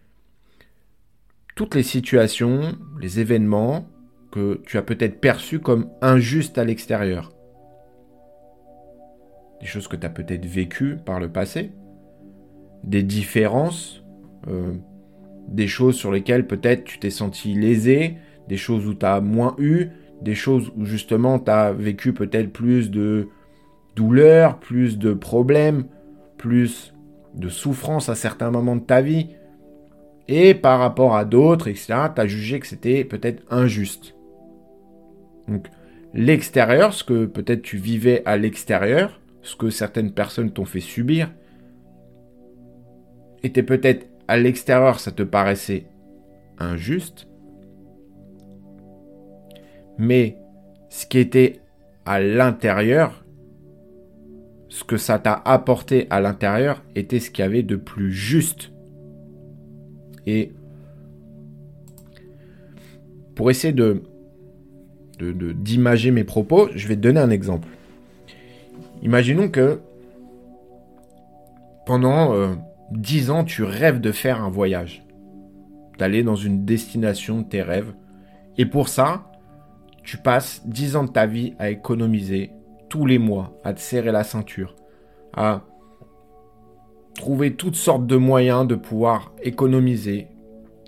toutes 1.56 1.76
les 1.76 1.84
situations, 1.84 2.78
les 3.00 3.20
événements 3.20 3.88
que 4.32 4.62
tu 4.66 4.78
as 4.78 4.82
peut-être 4.82 5.20
perçus 5.20 5.60
comme 5.60 5.90
injustes 6.02 6.58
à 6.58 6.64
l'extérieur, 6.64 7.34
des 9.60 9.68
choses 9.68 9.88
que 9.88 9.96
tu 9.96 10.06
as 10.06 10.10
peut-être 10.10 10.46
vécues 10.46 10.98
par 10.98 11.20
le 11.20 11.30
passé, 11.32 11.72
des 12.84 13.04
différences, 13.04 14.04
euh, 14.48 14.74
des 15.48 15.68
choses 15.68 15.96
sur 15.96 16.12
lesquelles 16.12 16.48
peut-être 16.48 16.84
tu 16.84 17.00
t'es 17.00 17.10
senti 17.10 17.54
lésé, 17.54 18.18
des 18.48 18.58
choses 18.58 18.88
où 18.88 18.94
tu 18.94 19.06
as 19.06 19.22
moins 19.22 19.56
eu, 19.60 19.90
des 20.22 20.36
choses 20.36 20.72
où 20.78 20.86
justement 20.86 21.40
tu 21.40 21.52
as 21.52 21.72
vécu 21.74 22.14
peut-être 22.14 22.52
plus 22.52 22.92
de 22.92 23.28
douleur, 23.96 24.60
plus 24.60 24.98
de 24.98 25.14
problèmes, 25.14 25.86
plus 26.38 26.94
de 27.36 27.50
souffrance 27.50 28.10
à 28.10 28.16
certains 28.16 28.52
moments 28.52 28.76
de 28.76 28.82
ta 28.82 29.02
vie. 29.02 29.30
Et 30.28 30.54
par 30.54 30.80
rapport 30.80 31.16
à 31.16 31.26
d'autres, 31.26 31.68
etc., 31.68 31.94
tu 32.16 32.22
as 32.22 32.28
jugé 32.28 32.60
que 32.60 32.68
c'était 32.68 33.04
peut-être 33.04 33.44
injuste. 33.50 34.16
Donc 35.48 35.68
l'extérieur, 36.14 36.94
ce 36.94 37.04
que 37.04 37.26
peut-être 37.26 37.62
tu 37.62 37.78
vivais 37.78 38.22
à 38.26 38.38
l'extérieur, 38.38 39.20
ce 39.42 39.56
que 39.56 39.70
certaines 39.70 40.12
personnes 40.12 40.52
t'ont 40.52 40.66
fait 40.66 40.80
subir, 40.80 41.32
était 43.44 43.64
peut-être 43.64 44.08
à 44.28 44.38
l'extérieur, 44.38 45.00
ça 45.00 45.12
te 45.12 45.24
paraissait 45.24 45.88
injuste, 46.60 47.28
mais 50.02 50.36
ce 50.90 51.06
qui 51.06 51.20
était 51.20 51.60
à 52.08 52.20
l'intérieur, 52.20 53.24
ce 54.68 54.84
que 54.84 54.98
ça 54.98 55.20
t'a 55.20 55.40
apporté 55.46 56.08
à 56.10 56.20
l'intérieur, 56.20 56.84
était 56.96 57.20
ce 57.20 57.30
qu'il 57.30 57.44
y 57.44 57.46
avait 57.46 57.62
de 57.62 57.76
plus 57.76 58.12
juste. 58.12 58.72
Et 60.26 60.54
pour 63.36 63.52
essayer 63.52 63.74
de 63.74 64.02
d'imager 65.20 66.10
mes 66.10 66.24
propos, 66.24 66.68
je 66.74 66.88
vais 66.88 66.96
te 66.96 67.02
donner 67.02 67.20
un 67.20 67.30
exemple. 67.30 67.68
Imaginons 69.04 69.50
que 69.50 69.82
pendant 71.86 72.34
euh, 72.34 72.56
dix 72.92 73.26
10 73.26 73.30
ans, 73.30 73.44
tu 73.44 73.62
rêves 73.64 74.02
de 74.02 74.12
faire 74.12 74.44
un 74.44 74.50
voyage, 74.50 75.06
d'aller 76.00 76.24
dans 76.24 76.36
une 76.36 76.66
destination 76.66 77.42
de 77.42 77.48
tes 77.48 77.62
rêves. 77.62 77.94
Et 78.58 78.66
pour 78.66 78.90
ça, 78.90 79.31
tu 80.04 80.18
passes 80.18 80.68
10 80.68 80.96
ans 80.96 81.04
de 81.04 81.12
ta 81.12 81.26
vie 81.26 81.54
à 81.60 81.70
économiser 81.70 82.52
tous 82.90 83.06
les 83.06 83.20
mois, 83.20 83.58
à 83.64 83.74
te 83.74 83.80
serrer 83.80 84.12
la 84.12 84.24
ceinture, 84.24 84.76
à 85.34 85.64
trouver 87.16 87.56
toutes 87.56 87.76
sortes 87.76 88.08
de 88.08 88.18
moyens 88.18 88.68
de 88.68 88.76
pouvoir 88.76 89.34
économiser 89.42 90.28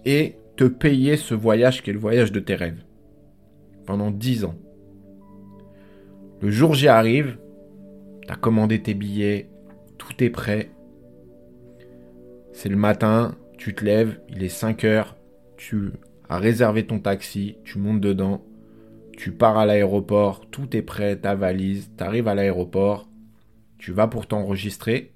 et 0.05 0.35
te 0.55 0.65
payer 0.65 1.17
ce 1.17 1.33
voyage 1.33 1.81
qui 1.81 1.89
est 1.89 1.93
le 1.93 1.99
voyage 1.99 2.31
de 2.31 2.39
tes 2.39 2.55
rêves. 2.55 2.83
Pendant 3.85 4.11
10 4.11 4.45
ans. 4.45 4.55
Le 6.41 6.49
jour 6.49 6.73
J 6.73 6.87
arrive, 6.87 7.37
tu 8.21 8.31
as 8.31 8.35
commandé 8.35 8.81
tes 8.81 8.93
billets, 8.93 9.49
tout 9.97 10.23
est 10.23 10.29
prêt. 10.29 10.71
C'est 12.51 12.69
le 12.69 12.75
matin, 12.75 13.35
tu 13.57 13.73
te 13.73 13.83
lèves, 13.83 14.19
il 14.29 14.43
est 14.43 14.49
5 14.49 14.83
heures, 14.83 15.15
tu 15.57 15.91
as 16.29 16.37
réservé 16.37 16.85
ton 16.85 16.99
taxi, 16.99 17.57
tu 17.63 17.79
montes 17.79 18.01
dedans, 18.01 18.43
tu 19.17 19.31
pars 19.31 19.57
à 19.57 19.65
l'aéroport, 19.65 20.49
tout 20.49 20.75
est 20.75 20.81
prêt, 20.81 21.17
ta 21.17 21.35
valise, 21.35 21.91
tu 21.97 22.03
arrives 22.03 22.27
à 22.27 22.35
l'aéroport, 22.35 23.09
tu 23.77 23.91
vas 23.91 24.07
pour 24.07 24.27
t'enregistrer, 24.27 25.13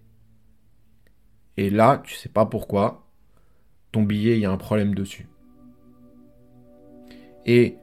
et 1.58 1.70
là, 1.70 2.02
tu 2.04 2.14
sais 2.16 2.30
pas 2.30 2.46
pourquoi, 2.46 3.08
ton 3.92 4.04
billet, 4.04 4.38
il 4.38 4.42
y 4.42 4.46
a 4.46 4.52
un 4.52 4.58
problème 4.58 4.94
dessus. 4.94 5.28
Et 7.46 7.78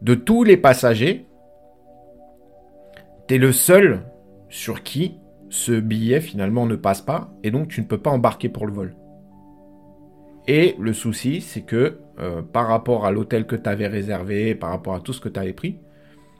de 0.00 0.14
tous 0.14 0.44
les 0.44 0.56
passagers, 0.56 1.26
tu 3.28 3.34
es 3.34 3.38
le 3.38 3.52
seul 3.52 4.06
sur 4.48 4.82
qui 4.82 5.18
ce 5.50 5.72
billet 5.78 6.20
finalement 6.20 6.66
ne 6.66 6.76
passe 6.76 7.02
pas, 7.02 7.32
et 7.42 7.50
donc 7.50 7.68
tu 7.68 7.80
ne 7.82 7.86
peux 7.86 7.98
pas 7.98 8.10
embarquer 8.10 8.48
pour 8.48 8.66
le 8.66 8.72
vol. 8.72 8.96
Et 10.48 10.74
le 10.78 10.92
souci, 10.92 11.40
c'est 11.40 11.62
que 11.62 12.00
euh, 12.20 12.42
par 12.42 12.66
rapport 12.68 13.06
à 13.06 13.10
l'hôtel 13.10 13.46
que 13.46 13.56
tu 13.56 13.68
avais 13.68 13.86
réservé, 13.86 14.54
par 14.54 14.70
rapport 14.70 14.94
à 14.94 15.00
tout 15.00 15.12
ce 15.12 15.20
que 15.20 15.28
tu 15.28 15.40
avais 15.40 15.52
pris, 15.52 15.78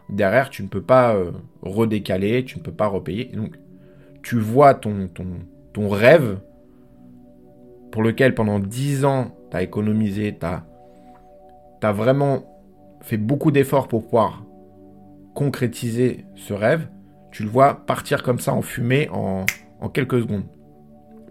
derrière, 0.08 0.50
tu 0.50 0.62
ne 0.62 0.68
peux 0.68 0.82
pas 0.82 1.14
euh, 1.14 1.32
redécaler, 1.62 2.44
tu 2.44 2.58
ne 2.58 2.62
peux 2.62 2.72
pas 2.72 2.86
repayer. 2.86 3.26
donc, 3.26 3.56
tu 4.22 4.38
vois 4.38 4.74
ton, 4.74 5.08
ton, 5.08 5.26
ton 5.72 5.88
rêve 5.88 6.38
pour 7.90 8.02
lequel 8.02 8.34
pendant 8.34 8.58
10 8.58 9.04
ans, 9.04 9.32
tu 9.50 9.56
as 9.56 9.62
économisé, 9.62 10.36
tu 10.38 10.46
as, 10.46 10.64
as, 11.82 11.92
vraiment 11.92 12.44
fait 13.00 13.16
beaucoup 13.16 13.50
d'efforts 13.50 13.88
pour 13.88 14.04
pouvoir 14.04 14.44
concrétiser 15.34 16.24
ce 16.36 16.54
rêve, 16.54 16.86
tu 17.32 17.42
le 17.42 17.48
vois 17.48 17.84
partir 17.86 18.22
comme 18.22 18.38
ça 18.38 18.54
en 18.54 18.62
fumée 18.62 19.08
en, 19.10 19.44
en 19.80 19.88
quelques 19.88 20.20
secondes. 20.20 20.44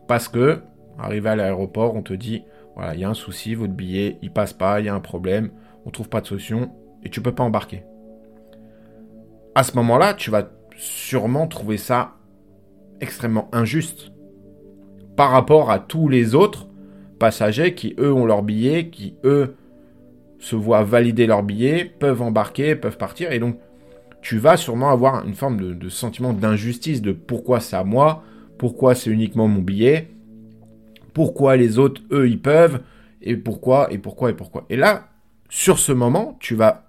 Parce 0.07 0.27
que, 0.27 0.62
arrivé 1.00 1.29
à 1.29 1.36
l'aéroport, 1.36 1.95
on 1.95 2.01
te 2.01 2.13
dit, 2.13 2.43
voilà, 2.75 2.93
il 2.93 3.01
y 3.01 3.03
a 3.03 3.09
un 3.09 3.13
souci, 3.13 3.55
votre 3.55 3.73
billet, 3.73 4.17
il 4.21 4.31
passe 4.31 4.53
pas, 4.53 4.79
il 4.79 4.85
y 4.85 4.89
a 4.89 4.95
un 4.95 4.99
problème, 4.99 5.51
on 5.85 5.91
trouve 5.91 6.09
pas 6.09 6.21
de 6.21 6.27
solution 6.27 6.71
et 7.03 7.09
tu 7.09 7.21
peux 7.21 7.33
pas 7.33 7.43
embarquer. 7.43 7.83
À 9.55 9.63
ce 9.63 9.75
moment-là, 9.75 10.13
tu 10.13 10.31
vas 10.31 10.49
sûrement 10.77 11.47
trouver 11.47 11.77
ça 11.77 12.15
extrêmement 13.01 13.49
injuste 13.51 14.11
par 15.17 15.31
rapport 15.31 15.71
à 15.71 15.79
tous 15.79 16.07
les 16.07 16.35
autres 16.35 16.67
passagers 17.19 17.75
qui, 17.75 17.95
eux, 17.99 18.13
ont 18.13 18.25
leur 18.25 18.43
billet, 18.43 18.89
qui, 18.89 19.15
eux, 19.23 19.55
se 20.39 20.55
voient 20.55 20.83
valider 20.83 21.27
leur 21.27 21.43
billet, 21.43 21.85
peuvent 21.85 22.21
embarquer, 22.21 22.75
peuvent 22.75 22.97
partir. 22.97 23.31
Et 23.31 23.39
donc, 23.39 23.57
tu 24.21 24.37
vas 24.37 24.57
sûrement 24.57 24.89
avoir 24.89 25.25
une 25.25 25.33
forme 25.33 25.57
de, 25.57 25.73
de 25.73 25.89
sentiment 25.89 26.33
d'injustice 26.33 27.01
de 27.01 27.11
pourquoi 27.11 27.59
c'est 27.59 27.75
à 27.75 27.83
moi, 27.83 28.23
pourquoi 28.57 28.95
c'est 28.95 29.09
uniquement 29.09 29.47
mon 29.47 29.61
billet, 29.61 30.09
pourquoi 31.13 31.56
les 31.58 31.77
autres, 31.80 32.01
eux, 32.12 32.30
ils 32.30 32.41
peuvent, 32.41 32.82
et 33.22 33.38
pourquoi, 33.38 33.91
et 33.91 33.98
pourquoi, 33.98 34.32
et 34.32 34.34
pourquoi. 34.34 34.65
Et 34.70 34.75
là, 34.75 35.10
sur 35.50 35.80
ce 35.80 35.91
moment, 35.91 36.38
tu 36.39 36.56
vas 36.56 36.86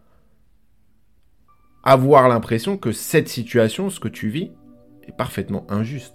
avoir 1.83 2.29
l'impression 2.29 2.77
que 2.77 2.93
cette 2.93 3.29
situation, 3.29 3.91
ce 3.91 4.01
que 4.01 4.09
tu 4.09 4.29
vis, 4.29 4.53
est 5.07 5.17
parfaitement 5.17 5.67
injuste. 5.69 6.15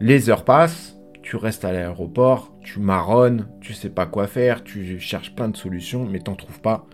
Les 0.00 0.28
heures 0.28 0.44
passent, 0.44 0.96
tu 1.22 1.36
restes 1.36 1.64
à 1.64 1.72
l'aéroport, 1.72 2.52
tu 2.60 2.80
marronnes, 2.80 3.48
tu 3.60 3.72
sais 3.72 3.88
pas 3.88 4.04
quoi 4.04 4.26
faire, 4.26 4.62
tu 4.62 5.00
cherches 5.00 5.34
plein 5.34 5.48
de 5.48 5.56
solutions, 5.56 6.04
mais 6.04 6.18
t'en 6.18 6.34
trouves 6.34 6.60
pas. 6.60 6.86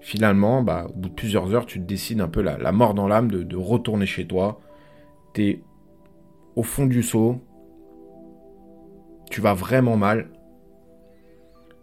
Finalement, 0.00 0.62
bah, 0.62 0.86
au 0.88 0.92
bout 0.92 1.08
de 1.08 1.14
plusieurs 1.14 1.52
heures, 1.52 1.66
tu 1.66 1.80
décides 1.80 2.20
un 2.20 2.28
peu 2.28 2.42
la, 2.42 2.70
mort 2.70 2.94
dans 2.94 3.08
l'âme 3.08 3.28
de, 3.28 3.42
de, 3.42 3.56
retourner 3.56 4.06
chez 4.06 4.24
toi. 4.24 4.60
T'es 5.32 5.62
au 6.56 6.62
fond 6.62 6.86
du 6.86 7.02
seau. 7.02 7.40
Tu 9.30 9.40
vas 9.40 9.54
vraiment 9.54 9.96
mal. 9.96 10.28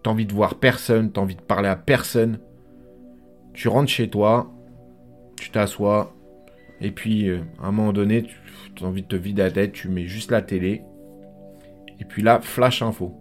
T'as 0.03 0.11
envie 0.11 0.25
de 0.25 0.33
voir 0.33 0.55
personne, 0.55 1.11
t'as 1.11 1.21
envie 1.21 1.35
de 1.35 1.41
parler 1.41 1.69
à 1.69 1.75
personne. 1.75 2.39
Tu 3.53 3.67
rentres 3.67 3.89
chez 3.89 4.09
toi, 4.09 4.51
tu 5.37 5.51
t'assois, 5.51 6.13
et 6.81 6.91
puis 6.91 7.29
euh, 7.29 7.41
à 7.61 7.67
un 7.67 7.71
moment 7.71 7.93
donné, 7.93 8.23
tu 8.75 8.83
as 8.83 8.87
envie 8.87 9.03
de 9.03 9.07
te 9.07 9.15
vider 9.15 9.43
la 9.43 9.51
tête, 9.51 9.73
tu 9.73 9.89
mets 9.89 10.07
juste 10.07 10.31
la 10.31 10.41
télé, 10.41 10.83
et 11.99 12.05
puis 12.05 12.23
là, 12.23 12.41
flash 12.41 12.81
info. 12.81 13.13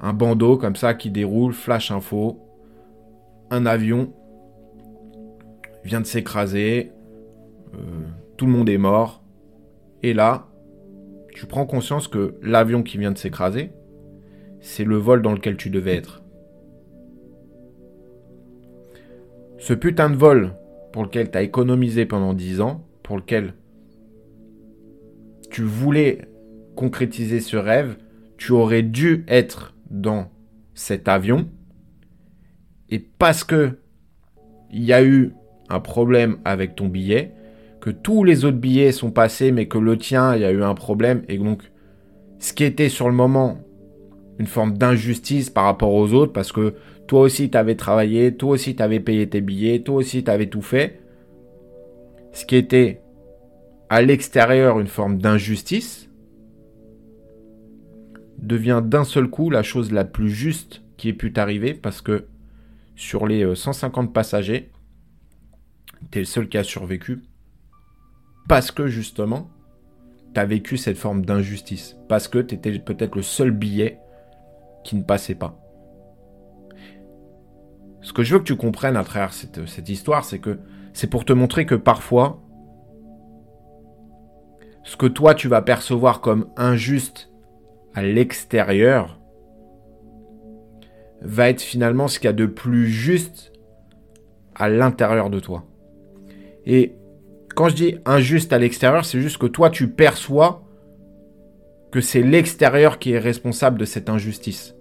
Un 0.00 0.12
bandeau 0.12 0.56
comme 0.56 0.76
ça 0.76 0.94
qui 0.94 1.10
déroule, 1.10 1.52
flash 1.52 1.90
info. 1.90 2.40
Un 3.50 3.66
avion 3.66 4.12
vient 5.84 6.00
de 6.00 6.06
s'écraser, 6.06 6.92
euh, 7.74 7.78
tout 8.36 8.46
le 8.46 8.52
monde 8.52 8.68
est 8.68 8.78
mort. 8.78 9.22
Et 10.02 10.12
là, 10.12 10.48
tu 11.34 11.46
prends 11.46 11.66
conscience 11.66 12.08
que 12.08 12.34
l'avion 12.42 12.82
qui 12.82 12.98
vient 12.98 13.12
de 13.12 13.18
s'écraser, 13.18 13.70
c'est 14.60 14.84
le 14.84 14.96
vol 14.96 15.22
dans 15.22 15.32
lequel 15.32 15.56
tu 15.56 15.70
devais 15.70 15.94
être. 15.94 16.22
Ce 19.58 19.74
putain 19.74 20.10
de 20.10 20.16
vol 20.16 20.54
pour 20.92 21.02
lequel 21.02 21.30
tu 21.30 21.38
as 21.38 21.42
économisé 21.42 22.06
pendant 22.06 22.34
10 22.34 22.60
ans, 22.60 22.86
pour 23.02 23.16
lequel 23.16 23.54
tu 25.50 25.62
voulais 25.62 26.28
concrétiser 26.74 27.40
ce 27.40 27.56
rêve, 27.56 27.96
tu 28.36 28.52
aurais 28.52 28.82
dû 28.82 29.24
être 29.28 29.74
dans 29.90 30.30
cet 30.74 31.08
avion. 31.08 31.48
Et 32.90 32.98
parce 32.98 33.44
que 33.44 33.78
il 34.70 34.84
y 34.84 34.92
a 34.92 35.04
eu 35.04 35.32
un 35.68 35.80
problème 35.80 36.38
avec 36.44 36.74
ton 36.76 36.88
billet, 36.88 37.32
que 37.86 37.92
tous 37.92 38.24
les 38.24 38.44
autres 38.44 38.56
billets 38.56 38.90
sont 38.90 39.12
passés, 39.12 39.52
mais 39.52 39.68
que 39.68 39.78
le 39.78 39.96
tien, 39.96 40.34
il 40.34 40.42
y 40.42 40.44
a 40.44 40.50
eu 40.50 40.64
un 40.64 40.74
problème, 40.74 41.22
et 41.28 41.38
donc 41.38 41.62
ce 42.40 42.52
qui 42.52 42.64
était 42.64 42.88
sur 42.88 43.08
le 43.08 43.14
moment 43.14 43.58
une 44.40 44.48
forme 44.48 44.76
d'injustice 44.76 45.50
par 45.50 45.66
rapport 45.66 45.94
aux 45.94 46.12
autres, 46.12 46.32
parce 46.32 46.50
que 46.50 46.74
toi 47.06 47.20
aussi 47.20 47.48
tu 47.48 47.56
avais 47.56 47.76
travaillé, 47.76 48.34
toi 48.34 48.50
aussi 48.50 48.74
tu 48.74 48.82
avais 48.82 48.98
payé 48.98 49.28
tes 49.28 49.40
billets, 49.40 49.84
toi 49.84 49.94
aussi 49.94 50.24
tu 50.24 50.30
avais 50.32 50.48
tout 50.48 50.62
fait, 50.62 50.98
ce 52.32 52.44
qui 52.44 52.56
était 52.56 53.02
à 53.88 54.02
l'extérieur 54.02 54.80
une 54.80 54.88
forme 54.88 55.18
d'injustice, 55.18 56.10
devient 58.36 58.82
d'un 58.84 59.04
seul 59.04 59.28
coup 59.30 59.48
la 59.48 59.62
chose 59.62 59.92
la 59.92 60.04
plus 60.04 60.30
juste 60.30 60.82
qui 60.96 61.10
ait 61.10 61.12
pu 61.12 61.32
t'arriver, 61.32 61.72
parce 61.72 62.00
que 62.00 62.24
sur 62.96 63.28
les 63.28 63.54
150 63.54 64.08
euh, 64.08 64.12
passagers, 64.12 64.70
tu 66.10 66.18
es 66.18 66.22
le 66.22 66.26
seul 66.26 66.48
qui 66.48 66.58
a 66.58 66.64
survécu 66.64 67.22
parce 68.48 68.70
que 68.70 68.86
justement, 68.86 69.48
tu 70.34 70.40
as 70.40 70.44
vécu 70.44 70.76
cette 70.76 70.98
forme 70.98 71.24
d'injustice. 71.24 71.96
Parce 72.08 72.28
que 72.28 72.38
tu 72.38 72.54
étais 72.54 72.78
peut-être 72.78 73.16
le 73.16 73.22
seul 73.22 73.50
billet 73.50 73.98
qui 74.84 74.96
ne 74.96 75.02
passait 75.02 75.34
pas. 75.34 75.58
Ce 78.02 78.12
que 78.12 78.22
je 78.22 78.34
veux 78.34 78.38
que 78.38 78.44
tu 78.44 78.56
comprennes 78.56 78.96
à 78.96 79.02
travers 79.02 79.32
cette, 79.32 79.66
cette 79.66 79.88
histoire, 79.88 80.24
c'est 80.24 80.38
que 80.38 80.60
c'est 80.92 81.08
pour 81.08 81.24
te 81.24 81.32
montrer 81.32 81.66
que 81.66 81.74
parfois, 81.74 82.40
ce 84.84 84.96
que 84.96 85.06
toi 85.06 85.34
tu 85.34 85.48
vas 85.48 85.62
percevoir 85.62 86.20
comme 86.20 86.48
injuste 86.56 87.30
à 87.94 88.02
l'extérieur 88.02 89.18
va 91.20 91.48
être 91.48 91.62
finalement 91.62 92.06
ce 92.06 92.20
qu'il 92.20 92.26
y 92.26 92.30
a 92.30 92.32
de 92.32 92.46
plus 92.46 92.86
juste 92.86 93.52
à 94.54 94.68
l'intérieur 94.68 95.28
de 95.28 95.40
toi. 95.40 95.64
Et 96.64 96.94
quand 97.56 97.70
je 97.70 97.74
dis 97.74 97.96
injuste 98.04 98.52
à 98.52 98.58
l'extérieur, 98.58 99.06
c'est 99.06 99.20
juste 99.20 99.38
que 99.38 99.46
toi, 99.46 99.70
tu 99.70 99.88
perçois 99.88 100.62
que 101.90 102.02
c'est 102.02 102.22
l'extérieur 102.22 102.98
qui 102.98 103.12
est 103.12 103.18
responsable 103.18 103.78
de 103.78 103.86
cette 103.86 104.10
injustice. 104.10 104.74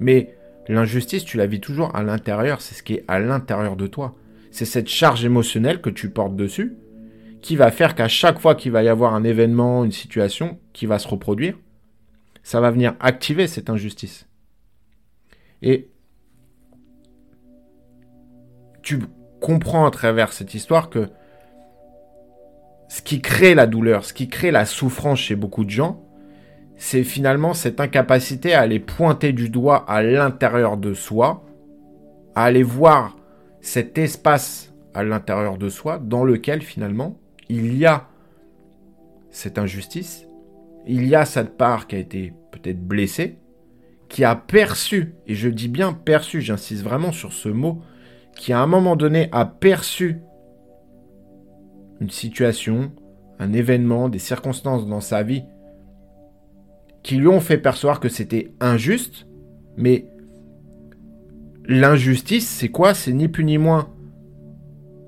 Mais 0.00 0.34
l'injustice, 0.66 1.26
tu 1.26 1.36
la 1.36 1.46
vis 1.46 1.60
toujours 1.60 1.94
à 1.94 2.02
l'intérieur, 2.02 2.62
c'est 2.62 2.74
ce 2.74 2.82
qui 2.82 2.94
est 2.94 3.04
à 3.06 3.18
l'intérieur 3.18 3.76
de 3.76 3.86
toi. 3.86 4.16
C'est 4.50 4.64
cette 4.64 4.88
charge 4.88 5.26
émotionnelle 5.26 5.82
que 5.82 5.90
tu 5.90 6.08
portes 6.08 6.34
dessus 6.34 6.78
qui 7.42 7.54
va 7.54 7.70
faire 7.70 7.94
qu'à 7.94 8.08
chaque 8.08 8.40
fois 8.40 8.54
qu'il 8.54 8.72
va 8.72 8.82
y 8.82 8.88
avoir 8.88 9.14
un 9.14 9.22
événement, 9.22 9.84
une 9.84 9.92
situation 9.92 10.58
qui 10.72 10.86
va 10.86 10.98
se 10.98 11.06
reproduire, 11.06 11.58
ça 12.42 12.62
va 12.62 12.70
venir 12.70 12.94
activer 12.98 13.46
cette 13.46 13.68
injustice. 13.68 14.26
Et 15.60 15.90
tu 18.82 19.00
comprends 19.42 19.84
à 19.84 19.90
travers 19.90 20.32
cette 20.32 20.54
histoire 20.54 20.88
que 20.88 21.10
ce 22.88 23.02
qui 23.02 23.20
crée 23.20 23.54
la 23.54 23.66
douleur, 23.66 24.04
ce 24.04 24.12
qui 24.12 24.28
crée 24.28 24.50
la 24.50 24.64
souffrance 24.64 25.18
chez 25.18 25.36
beaucoup 25.36 25.64
de 25.64 25.70
gens, 25.70 26.02
c'est 26.76 27.04
finalement 27.04 27.54
cette 27.54 27.80
incapacité 27.80 28.54
à 28.54 28.60
aller 28.60 28.80
pointer 28.80 29.32
du 29.32 29.48
doigt 29.48 29.84
à 29.88 30.02
l'intérieur 30.02 30.76
de 30.76 30.94
soi, 30.94 31.44
à 32.34 32.44
aller 32.44 32.62
voir 32.62 33.16
cet 33.60 33.98
espace 33.98 34.74
à 34.94 35.02
l'intérieur 35.02 35.58
de 35.58 35.68
soi 35.68 35.98
dans 35.98 36.24
lequel 36.24 36.62
finalement 36.62 37.18
il 37.48 37.76
y 37.76 37.86
a 37.86 38.08
cette 39.30 39.58
injustice, 39.58 40.26
il 40.86 41.06
y 41.06 41.14
a 41.14 41.24
cette 41.24 41.56
part 41.56 41.86
qui 41.86 41.96
a 41.96 41.98
été 41.98 42.32
peut-être 42.52 42.80
blessée, 42.80 43.38
qui 44.08 44.24
a 44.24 44.36
perçu, 44.36 45.14
et 45.26 45.34
je 45.34 45.48
dis 45.48 45.68
bien 45.68 45.92
perçu, 45.92 46.40
j'insiste 46.40 46.82
vraiment 46.82 47.12
sur 47.12 47.32
ce 47.32 47.48
mot, 47.48 47.82
qui 48.36 48.52
à 48.52 48.60
un 48.60 48.66
moment 48.66 48.96
donné 48.96 49.28
a 49.32 49.44
perçu 49.44 50.20
une 52.00 52.10
situation, 52.10 52.92
un 53.38 53.52
événement, 53.52 54.08
des 54.08 54.18
circonstances 54.18 54.86
dans 54.86 55.00
sa 55.00 55.22
vie 55.22 55.44
qui 57.02 57.16
lui 57.16 57.28
ont 57.28 57.40
fait 57.40 57.58
percevoir 57.58 58.00
que 58.00 58.08
c'était 58.08 58.52
injuste, 58.60 59.26
mais 59.76 60.08
l'injustice, 61.66 62.48
c'est 62.48 62.68
quoi? 62.68 62.94
C'est 62.94 63.12
ni 63.12 63.28
plus 63.28 63.44
ni 63.44 63.58
moins. 63.58 63.90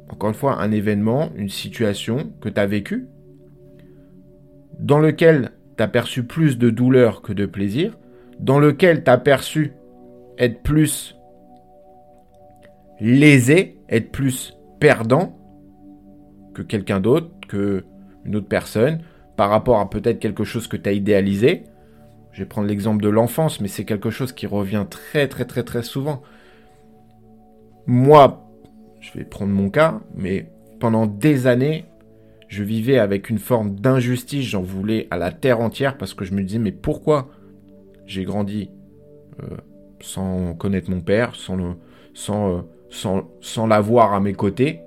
Encore 0.08 0.28
une 0.30 0.34
fois, 0.34 0.60
un 0.60 0.70
événement, 0.70 1.30
une 1.36 1.48
situation 1.48 2.32
que 2.40 2.48
tu 2.48 2.60
as 2.60 2.66
vécu, 2.66 3.08
dans 4.78 5.00
lequel 5.00 5.52
tu 5.76 5.82
as 5.82 5.88
perçu 5.88 6.22
plus 6.22 6.56
de 6.56 6.70
douleur 6.70 7.20
que 7.20 7.32
de 7.32 7.46
plaisir, 7.46 7.98
dans 8.38 8.58
lequel 8.58 9.02
tu 9.02 9.10
as 9.10 9.18
perçu 9.18 9.72
être 10.38 10.62
plus 10.62 11.16
lésé, 13.00 13.76
être 13.88 14.10
plus 14.10 14.56
perdant 14.80 15.37
que 16.58 16.62
quelqu'un 16.62 17.00
d'autre, 17.00 17.28
que 17.46 17.84
une 18.24 18.36
autre 18.36 18.48
personne, 18.48 19.00
par 19.36 19.50
rapport 19.50 19.78
à 19.78 19.88
peut-être 19.88 20.18
quelque 20.18 20.44
chose 20.44 20.66
que 20.66 20.76
tu 20.76 20.88
as 20.88 20.92
idéalisé. 20.92 21.62
Je 22.32 22.40
vais 22.40 22.48
prendre 22.48 22.68
l'exemple 22.68 23.02
de 23.02 23.08
l'enfance, 23.08 23.60
mais 23.60 23.68
c'est 23.68 23.84
quelque 23.84 24.10
chose 24.10 24.32
qui 24.32 24.46
revient 24.46 24.86
très 24.88 25.28
très 25.28 25.44
très 25.44 25.62
très 25.62 25.82
souvent. 25.82 26.22
Moi, 27.86 28.44
je 29.00 29.16
vais 29.16 29.24
prendre 29.24 29.52
mon 29.52 29.70
cas, 29.70 30.00
mais 30.14 30.50
pendant 30.80 31.06
des 31.06 31.46
années, 31.46 31.86
je 32.48 32.62
vivais 32.64 32.98
avec 32.98 33.30
une 33.30 33.38
forme 33.38 33.74
d'injustice, 33.76 34.44
j'en 34.44 34.62
voulais 34.62 35.06
à 35.10 35.16
la 35.16 35.30
terre 35.30 35.60
entière 35.60 35.96
parce 35.96 36.14
que 36.14 36.24
je 36.24 36.34
me 36.34 36.42
disais 36.42 36.58
mais 36.58 36.72
pourquoi 36.72 37.28
j'ai 38.06 38.24
grandi 38.24 38.70
euh, 39.42 39.56
sans 40.00 40.54
connaître 40.54 40.90
mon 40.90 41.00
père, 41.00 41.34
sans, 41.34 41.56
le, 41.56 41.74
sans, 42.14 42.50
euh, 42.50 42.60
sans, 42.90 43.28
sans 43.40 43.66
l'avoir 43.66 44.14
à 44.14 44.20
mes 44.20 44.32
côtés? 44.32 44.80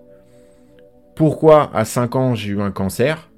Pourquoi 1.15 1.75
à 1.75 1.85
5 1.85 2.15
ans 2.15 2.35
j'ai 2.35 2.51
eu 2.51 2.61
un 2.61 2.71
cancer 2.71 3.29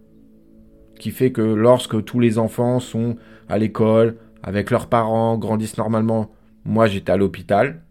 qui 0.99 1.11
fait 1.11 1.31
que 1.31 1.41
lorsque 1.41 2.03
tous 2.05 2.19
les 2.19 2.37
enfants 2.37 2.79
sont 2.79 3.17
à 3.49 3.57
l'école, 3.57 4.17
avec 4.41 4.71
leurs 4.71 4.87
parents, 4.87 5.37
grandissent 5.37 5.77
normalement, 5.77 6.31
moi 6.65 6.87
j'étais 6.87 7.11
à 7.11 7.17
l'hôpital, 7.17 7.81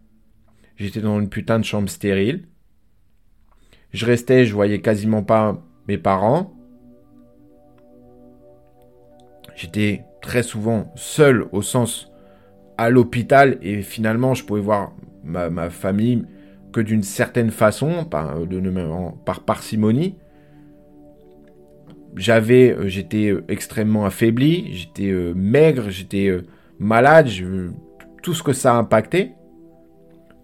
j'étais 0.77 1.01
dans 1.01 1.19
une 1.19 1.29
putain 1.29 1.59
de 1.59 1.65
chambre 1.65 1.89
stérile, 1.89 2.47
je 3.91 4.05
restais, 4.05 4.45
je 4.45 4.53
voyais 4.53 4.81
quasiment 4.81 5.23
pas 5.23 5.61
mes 5.87 5.97
parents, 5.97 6.53
j'étais 9.55 10.05
très 10.21 10.43
souvent 10.43 10.91
seul 10.95 11.47
au 11.51 11.61
sens 11.61 12.11
à 12.77 12.89
l'hôpital 12.89 13.57
et 13.61 13.81
finalement 13.81 14.33
je 14.33 14.43
pouvais 14.43 14.61
voir 14.61 14.93
ma, 15.23 15.69
famille 15.69 16.25
que 16.73 16.81
d'une 16.81 17.03
certaine 17.03 17.51
façon, 17.51 18.03
par, 18.03 18.35
par 19.25 19.39
parcimonie 19.41 20.15
j'avais, 22.15 22.71
euh, 22.71 22.87
j'étais 22.87 23.29
euh, 23.29 23.43
extrêmement 23.47 24.05
affaibli, 24.05 24.73
j'étais 24.73 25.09
euh, 25.09 25.33
maigre, 25.35 25.89
j'étais 25.89 26.31
malade, 26.79 27.29
tout 28.21 28.33
ce 28.33 28.43
que 28.43 28.53
ça 28.53 28.73
a 28.73 28.77
impacté. 28.77 29.31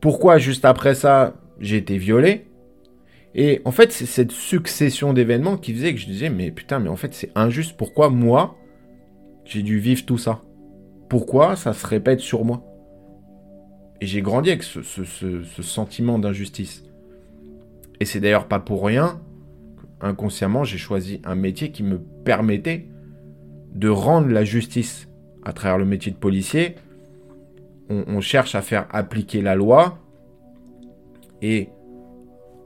Pourquoi 0.01 0.37
juste 0.37 0.65
après 0.65 0.95
ça, 0.95 1.35
j'ai 1.59 1.77
été 1.77 1.97
violé? 1.97 2.45
Et 3.35 3.61
en 3.65 3.71
fait, 3.71 3.91
c'est 3.91 4.05
cette 4.05 4.31
succession 4.31 5.13
d'événements 5.13 5.57
qui 5.57 5.73
faisait 5.73 5.93
que 5.93 5.99
je 5.99 6.07
disais, 6.07 6.29
mais 6.29 6.51
putain, 6.51 6.79
mais 6.79 6.89
en 6.89 6.95
fait, 6.95 7.13
c'est 7.13 7.31
injuste. 7.35 7.77
Pourquoi 7.77 8.09
moi, 8.09 8.55
j'ai 9.45 9.61
dû 9.61 9.79
vivre 9.79 10.05
tout 10.05 10.17
ça? 10.17 10.41
Pourquoi 11.09 11.55
ça 11.55 11.73
se 11.73 11.85
répète 11.85 12.21
sur 12.21 12.43
moi? 12.43 12.63
Et 14.01 14.05
j'ai 14.05 14.21
grandi 14.21 14.49
avec 14.49 14.63
ce, 14.63 14.81
sentiment 15.61 16.19
d'injustice. 16.19 16.83
Et 17.99 18.05
c'est 18.05 18.19
d'ailleurs 18.19 18.47
pas 18.47 18.59
pour 18.59 18.85
rien 18.85 19.19
inconsciemment, 20.01 20.63
j'ai 20.63 20.77
choisi 20.77 21.21
un 21.25 21.35
métier 21.35 21.71
qui 21.71 21.83
me 21.83 21.99
permettait 21.99 22.87
de 23.73 23.89
rendre 23.89 24.29
la 24.29 24.43
justice 24.43 25.07
à 25.43 25.53
travers 25.53 25.77
le 25.77 25.85
métier 25.85 26.11
de 26.11 26.17
policier. 26.17 26.75
On, 27.89 28.21
cherche 28.21 28.53
à 28.53 28.61
faire 28.61 28.87
appliquer 28.91 29.41
la 29.41 29.55
loi 29.55 29.97
et 31.41 31.69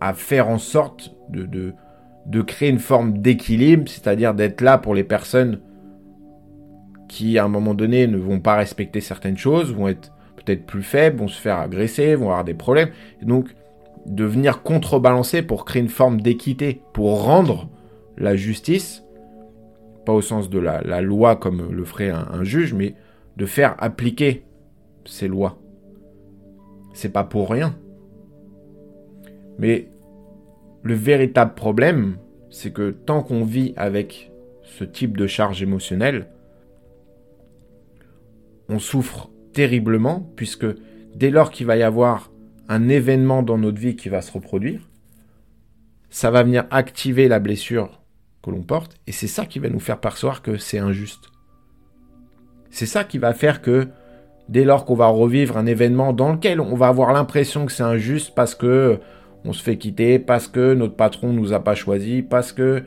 à 0.01 0.13
faire 0.13 0.49
en 0.49 0.57
sorte 0.57 1.15
de, 1.29 1.73
créer 2.41 2.69
une 2.69 2.79
forme 2.79 3.19
d'équilibre, 3.19 3.87
c'est-à-dire 3.87 4.33
d'être 4.33 4.59
là 4.59 4.77
pour 4.77 4.93
les 4.93 5.05
personnes 5.05 5.61
qui, 7.07 7.37
à 7.37 7.45
un 7.45 7.47
moment 7.47 7.73
donné, 7.73 8.05
ne 8.07 8.17
vont 8.17 8.41
pas 8.41 8.55
respecter 8.55 8.99
certaines 8.99 9.37
choses, 9.37 9.73
vont 9.73 9.87
être 9.87 10.12
peut-être 10.35 10.65
plus 10.65 10.83
faibles, 10.83 11.19
vont 11.19 11.27
se 11.27 11.39
faire 11.39 11.57
agresser, 11.57 12.15
vont 12.15 12.25
avoir 12.25 12.43
des 12.43 12.53
problèmes. 12.53 12.89
Donc, 13.21 13.49
de 14.05 14.25
venir 14.25 14.63
contrebalancer 14.63 15.41
pour 15.41 15.65
créer 15.65 15.81
une 15.81 15.89
forme 15.89 16.21
d'équité, 16.21 16.81
pour 16.93 17.23
rendre 17.23 17.69
la 18.17 18.35
justice, 18.35 19.03
pas 20.05 20.13
au 20.13 20.21
sens 20.21 20.49
de 20.49 20.59
la, 20.59 21.01
loi 21.01 21.35
comme 21.35 21.71
le 21.71 21.85
ferait 21.85 22.09
un, 22.09 22.43
juge, 22.43 22.73
mais 22.73 22.95
de 23.37 23.45
faire 23.45 23.75
appliquer 23.79 24.43
ces 25.05 25.27
lois. 25.27 25.57
C'est 26.93 27.11
pas 27.11 27.23
pour 27.23 27.49
rien. 27.49 27.75
Mais 29.57 29.89
le 30.83 30.93
véritable 30.93 31.53
problème, 31.53 32.17
c'est 32.49 32.71
que 32.71 32.91
tant 32.91 33.23
qu'on 33.23 33.45
vit 33.45 33.73
avec 33.77 34.31
ce 34.61 34.83
type 34.83 35.17
de 35.17 35.27
charge 35.27 35.63
émotionnelle, 35.63 36.27
on 38.69 38.79
souffre 38.79 39.29
terriblement, 39.53 40.29
puisque 40.35 40.65
dès 41.15 41.29
lors 41.29 41.51
qu'il 41.51 41.65
va 41.65 41.77
y 41.77 41.83
avoir 41.83 42.31
un 42.69 42.89
événement 42.89 43.43
dans 43.43 43.57
notre 43.57 43.79
vie 43.79 43.95
qui 43.95 44.09
va 44.09 44.21
se 44.21 44.31
reproduire, 44.31 44.81
ça 46.09 46.31
va 46.31 46.43
venir 46.43 46.65
activer 46.71 47.27
la 47.27 47.39
blessure 47.39 48.01
que 48.43 48.51
l'on 48.51 48.61
porte, 48.61 48.97
et 49.07 49.11
c'est 49.11 49.27
ça 49.27 49.45
qui 49.45 49.59
va 49.59 49.69
nous 49.69 49.79
faire 49.79 49.99
percevoir 49.99 50.41
que 50.41 50.57
c'est 50.57 50.79
injuste. 50.79 51.29
C'est 52.69 52.85
ça 52.85 53.03
qui 53.03 53.17
va 53.17 53.33
faire 53.33 53.61
que 53.61 53.87
dès 54.49 54.65
lors 54.65 54.85
qu'on 54.85 54.95
va 54.95 55.07
revivre 55.07 55.57
un 55.57 55.65
événement 55.65 56.11
dans 56.11 56.33
lequel 56.33 56.59
on 56.59 56.75
va 56.75 56.87
avoir 56.87 57.13
l'impression 57.13 57.65
que 57.65 57.71
c'est 57.71 57.83
injuste 57.83 58.33
parce 58.35 58.55
que 58.55 58.99
on 59.45 59.53
se 59.53 59.61
fait 59.61 59.77
quitter, 59.77 60.19
parce 60.19 60.47
que 60.47 60.73
notre 60.73 60.95
patron 60.95 61.33
nous 61.33 61.53
a 61.53 61.63
pas 61.63 61.75
choisi, 61.75 62.21
parce 62.21 62.51
que 62.51 62.83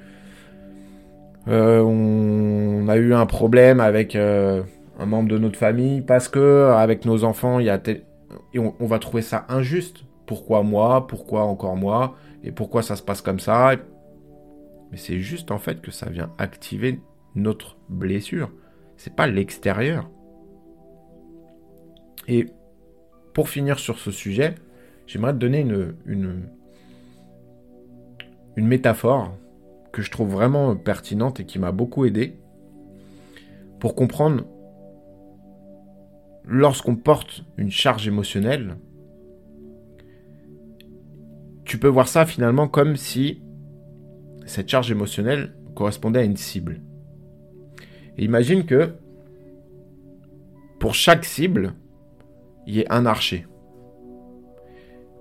euh, 1.48 1.80
on 1.80 2.88
a 2.88 2.96
eu 2.96 3.14
un 3.14 3.26
problème 3.26 3.80
avec 3.80 4.16
euh, 4.16 4.62
un 4.98 5.06
membre 5.06 5.28
de 5.28 5.38
notre 5.38 5.58
famille, 5.58 6.00
parce 6.00 6.28
que 6.28 6.72
avec 6.76 7.04
nos 7.04 7.24
enfants 7.24 7.58
il 7.58 7.66
y 7.66 7.70
a 7.70 7.80
et 8.54 8.58
on, 8.58 8.86
va 8.86 8.98
trouver 8.98 9.22
ça 9.22 9.46
injuste. 9.48 10.04
Pourquoi 10.26 10.62
moi? 10.62 11.06
Pourquoi 11.06 11.44
encore 11.44 11.76
moi? 11.76 12.16
Et 12.42 12.52
pourquoi 12.52 12.82
ça 12.82 12.96
se 12.96 13.02
passe 13.02 13.20
comme 13.20 13.38
ça? 13.38 13.76
Mais 14.90 14.96
c'est 14.96 15.18
juste 15.18 15.50
en 15.50 15.58
fait 15.58 15.80
que 15.80 15.90
ça 15.90 16.08
vient 16.10 16.32
activer 16.38 17.00
notre 17.34 17.76
blessure. 17.88 18.50
C'est 18.96 19.14
pas 19.14 19.26
l'extérieur. 19.26 20.10
Et 22.28 22.46
pour 23.34 23.48
finir 23.48 23.78
sur 23.78 23.98
ce 23.98 24.10
sujet, 24.10 24.54
j'aimerais 25.06 25.32
te 25.32 25.38
donner 25.38 25.60
une, 25.60 25.94
une 28.56 28.66
métaphore 28.66 29.36
que 29.92 30.02
je 30.02 30.10
trouve 30.10 30.30
vraiment 30.30 30.74
pertinente 30.76 31.40
et 31.40 31.46
qui 31.46 31.58
m'a 31.58 31.72
beaucoup 31.72 32.04
aidé 32.04 32.38
pour 33.78 33.94
comprendre 33.94 34.44
lorsqu'on 36.46 36.96
porte 36.96 37.44
une 37.56 37.70
charge 37.70 38.06
émotionnelle, 38.06 38.76
tu 41.64 41.78
peux 41.78 41.88
voir 41.88 42.08
ça 42.08 42.24
finalement 42.24 42.68
comme 42.68 42.96
si 42.96 43.42
cette 44.46 44.68
charge 44.68 44.90
émotionnelle 44.90 45.54
correspondait 45.74 46.20
à 46.20 46.24
une 46.24 46.36
cible. 46.36 46.80
Et 48.16 48.24
imagine 48.24 48.64
que 48.64 48.94
pour 50.78 50.94
chaque 50.94 51.24
cible, 51.24 51.74
il 52.66 52.76
y 52.76 52.80
ait 52.80 52.92
un 52.92 53.06
archer. 53.06 53.46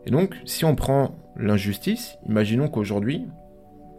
Et 0.06 0.12
donc, 0.12 0.36
si 0.46 0.66
on 0.66 0.76
prend 0.76 1.16
l'injustice, 1.36 2.18
imaginons 2.28 2.68
qu'aujourd'hui, 2.68 3.26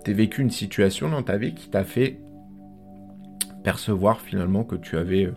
tu 0.05 0.13
vécu 0.13 0.41
une 0.41 0.51
situation 0.51 1.09
dans 1.09 1.25
ta 1.25 1.37
vie 1.37 1.55
qui 1.55 1.69
t'a 1.69 1.83
fait 1.83 2.21
percevoir 3.65 4.21
finalement 4.21 4.63
que 4.63 4.77
tu 4.77 4.97
avais 4.97 5.25
euh, 5.25 5.35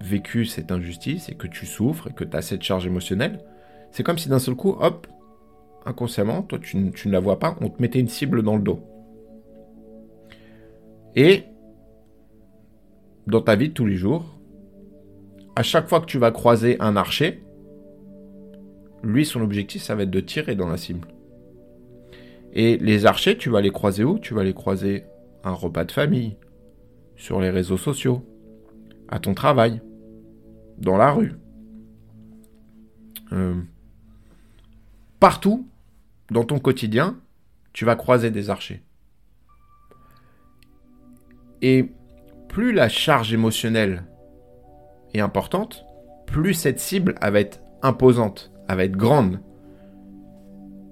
vécu 0.00 0.44
cette 0.44 0.72
injustice 0.72 1.28
et 1.28 1.34
que 1.34 1.46
tu 1.46 1.66
souffres 1.66 2.08
et 2.08 2.12
que 2.12 2.24
tu 2.24 2.36
as 2.36 2.42
cette 2.42 2.62
charge 2.62 2.86
émotionnelle, 2.86 3.40
c'est 3.90 4.02
comme 4.02 4.18
si 4.18 4.28
d'un 4.28 4.38
seul 4.38 4.54
coup, 4.54 4.76
hop, 4.80 5.06
inconsciemment, 5.86 6.42
toi 6.42 6.58
tu, 6.58 6.76
ne 6.76 7.10
la 7.10 7.20
vois 7.20 7.38
pas, 7.38 7.56
on 7.60 7.68
te 7.68 7.80
mettait 7.80 8.00
une 8.00 8.08
cible 8.08 8.42
dans 8.42 8.56
le 8.56 8.62
dos. 8.62 8.80
Et 11.14 11.44
dans 13.26 13.40
ta 13.40 13.54
vie 13.56 13.68
de 13.68 13.74
tous 13.74 13.86
les 13.86 13.96
jours, 13.96 14.38
à 15.56 15.62
chaque 15.62 15.88
fois 15.88 16.00
que 16.00 16.06
tu 16.06 16.18
vas 16.18 16.32
croiser 16.32 16.76
un 16.80 16.96
archer, 16.96 17.44
lui, 19.02 19.24
son 19.24 19.42
objectif, 19.42 19.82
ça 19.82 19.94
va 19.94 20.02
être 20.02 20.10
de 20.10 20.20
tirer 20.20 20.56
dans 20.56 20.68
la 20.68 20.76
cible. 20.76 21.06
Et 22.52 22.78
les 22.78 23.06
archers, 23.06 23.36
tu 23.36 23.50
vas 23.50 23.60
les 23.60 23.70
croiser 23.70 24.04
où? 24.04 24.18
Tu 24.18 24.34
vas 24.34 24.44
les 24.44 24.54
croiser 24.54 25.04
à 25.42 25.50
un 25.50 25.52
repas 25.52 25.84
de 25.84 25.92
famille, 25.92 26.36
sur 27.16 27.40
les 27.40 27.50
réseaux 27.50 27.76
sociaux, 27.76 28.24
à 29.08 29.18
ton 29.18 29.34
travail, 29.34 29.80
dans 30.78 30.96
la 30.96 31.12
rue. 31.12 31.34
Euh, 33.32 33.60
partout, 35.20 35.68
dans 36.30 36.44
ton 36.44 36.58
quotidien, 36.58 37.18
tu 37.72 37.84
vas 37.84 37.96
croiser 37.96 38.30
des 38.30 38.50
archers. 38.50 38.82
Et 41.62 41.92
plus 42.48 42.72
la 42.72 42.88
charge 42.88 43.32
émotionnelle 43.32 44.04
est 45.12 45.20
importante, 45.20 45.84
plus 46.26 46.54
cette 46.54 46.78
cible 46.78 47.14
va 47.20 47.40
être 47.40 47.60
imposante, 47.82 48.52
elle 48.68 48.76
va 48.76 48.84
être 48.84 48.96
grande. 48.96 49.40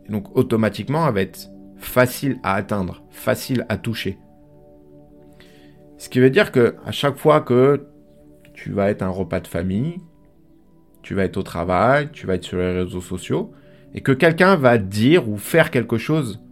Donc 0.08 0.36
automatiquement, 0.36 1.06
elle 1.06 1.14
va 1.14 1.20
être 1.22 1.50
facile 1.76 2.38
à 2.42 2.54
atteindre, 2.54 3.02
facile 3.10 3.66
à 3.68 3.76
toucher. 3.76 4.18
Ce 5.98 6.08
qui 6.08 6.20
veut 6.20 6.30
dire 6.30 6.52
que 6.52 6.76
à 6.84 6.90
chaque 6.90 7.16
fois 7.16 7.40
que 7.40 7.86
tu 8.54 8.72
vas 8.72 8.90
être 8.90 9.02
un 9.02 9.08
repas 9.08 9.40
de 9.40 9.46
famille, 9.46 9.98
tu 11.02 11.14
vas 11.14 11.24
être 11.24 11.36
au 11.36 11.42
travail, 11.42 12.10
tu 12.12 12.26
vas 12.26 12.34
être 12.34 12.44
sur 12.44 12.58
les 12.58 12.72
réseaux 12.72 13.00
sociaux, 13.00 13.52
et 13.94 14.00
que 14.00 14.12
quelqu'un 14.12 14.56
va 14.56 14.78
dire 14.78 15.28
ou 15.28 15.36
faire 15.36 15.70
quelque 15.70 15.98
chose 15.98 16.42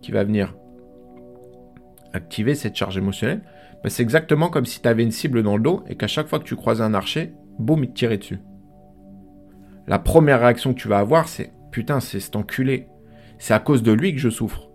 qui 0.00 0.12
va 0.12 0.24
venir 0.24 0.54
activer 2.12 2.54
cette 2.54 2.76
charge 2.76 2.98
émotionnelle, 2.98 3.42
ben, 3.82 3.88
c'est 3.88 4.02
exactement 4.02 4.48
comme 4.48 4.66
si 4.66 4.80
tu 4.82 4.88
avais 4.88 5.02
une 5.02 5.10
cible 5.10 5.42
dans 5.42 5.56
le 5.56 5.62
dos 5.62 5.82
et 5.88 5.96
qu'à 5.96 6.06
chaque 6.06 6.28
fois 6.28 6.38
que 6.38 6.44
tu 6.44 6.56
croises 6.56 6.82
un 6.82 6.94
archer, 6.94 7.32
boum, 7.58 7.84
il 7.84 7.90
te 7.90 7.94
tirait 7.94 8.18
dessus. 8.18 8.40
La 9.86 9.98
première 9.98 10.40
réaction 10.40 10.74
que 10.74 10.78
tu 10.78 10.88
vas 10.88 10.98
avoir, 10.98 11.28
c'est 11.28 11.52
putain, 11.70 12.00
c'est 12.00 12.20
cet 12.20 12.36
enculé. 12.36 12.86
C'est 13.38 13.54
à 13.54 13.58
cause 13.58 13.82
de 13.82 13.92
lui 13.92 14.12
que 14.14 14.20
je 14.20 14.28
souffre. 14.28 14.68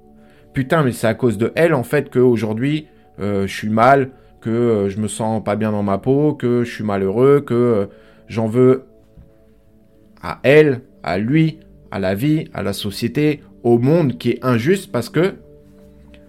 Putain, 0.54 0.84
mais 0.84 0.92
c'est 0.92 1.08
à 1.08 1.14
cause 1.14 1.38
de 1.38 1.54
elle 1.56 1.74
en 1.74 1.84
fait 1.84 2.10
qu'aujourd'hui 2.10 2.88
euh, 3.20 3.48
je 3.48 3.56
suis 3.56 3.70
mal, 3.70 4.12
que 4.48 4.52
euh, 4.52 4.90
je 4.90 5.00
me 5.00 5.08
sens 5.08 5.44
pas 5.44 5.56
bien 5.56 5.72
dans 5.72 5.84
ma 5.84 5.98
peau, 5.98 6.34
que 6.34 6.64
je 6.64 6.74
suis 6.74 6.84
malheureux, 6.84 7.42
que 7.42 7.54
euh, 7.54 7.86
j'en 8.28 8.48
veux 8.48 8.86
à 10.22 10.40
elle, 10.44 10.82
à 11.04 11.18
lui, 11.18 11.60
à 11.92 12.00
la 12.00 12.16
vie, 12.16 12.46
à 12.54 12.64
la 12.64 12.74
société, 12.74 13.42
au 13.64 13.78
monde 13.78 14.18
qui 14.18 14.32
est 14.32 14.46
injuste 14.46 14.92
parce 14.92 15.10
que 15.10 15.36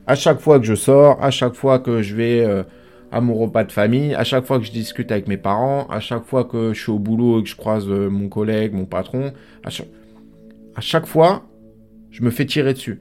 à 0.07 0.15
chaque 0.15 0.41
fois 0.41 0.59
que 0.59 0.67
je 0.67 0.75
sors, 0.75 1.23
à 1.23 1.31
chaque 1.31 1.55
fois 1.55 1.79
que 1.79 2.03
je 2.03 2.17
vais 2.17 2.65
à 3.11 3.21
mon 3.21 3.35
repas 3.35 3.65
de 3.65 3.73
famille, 3.73 4.15
à 4.15 4.25
chaque 4.25 4.45
fois 4.45 4.59
que 4.59 4.65
je 4.65 4.73
discute 4.73 5.11
avec 5.11 5.29
mes 5.29 5.37
parents, 5.37 5.87
à 5.89 6.01
chaque 6.01 6.25
fois 6.25 6.45
que 6.45 6.73
je 6.75 6.81
suis 6.81 6.93
au 6.93 6.99
boulot 6.99 7.41
et 7.41 7.43
que 7.43 7.49
je 7.49 7.57
croise 7.57 7.89
euh, 7.89 8.09
mon 8.09 8.29
collègue, 8.29 8.75
mon 8.75 8.85
patron, 8.85 9.33
à 9.65 10.81
chaque 10.81 11.07
fois, 11.07 11.47
je 12.11 12.23
me 12.23 12.31
fais 12.31 12.47
tirer 12.47 12.75
dessus. 12.75 13.01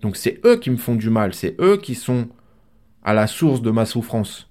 Donc 0.00 0.16
c'est 0.16 0.40
eux 0.44 0.56
qui 0.56 0.70
me 0.70 0.76
font 0.76 0.94
du 0.94 1.10
mal, 1.10 1.34
c'est 1.34 1.56
eux 1.60 1.76
qui 1.76 1.94
sont 1.94 2.28
à 3.04 3.12
la 3.12 3.26
source 3.26 3.62
de 3.62 3.70
ma 3.70 3.84
souffrance. 3.84 4.50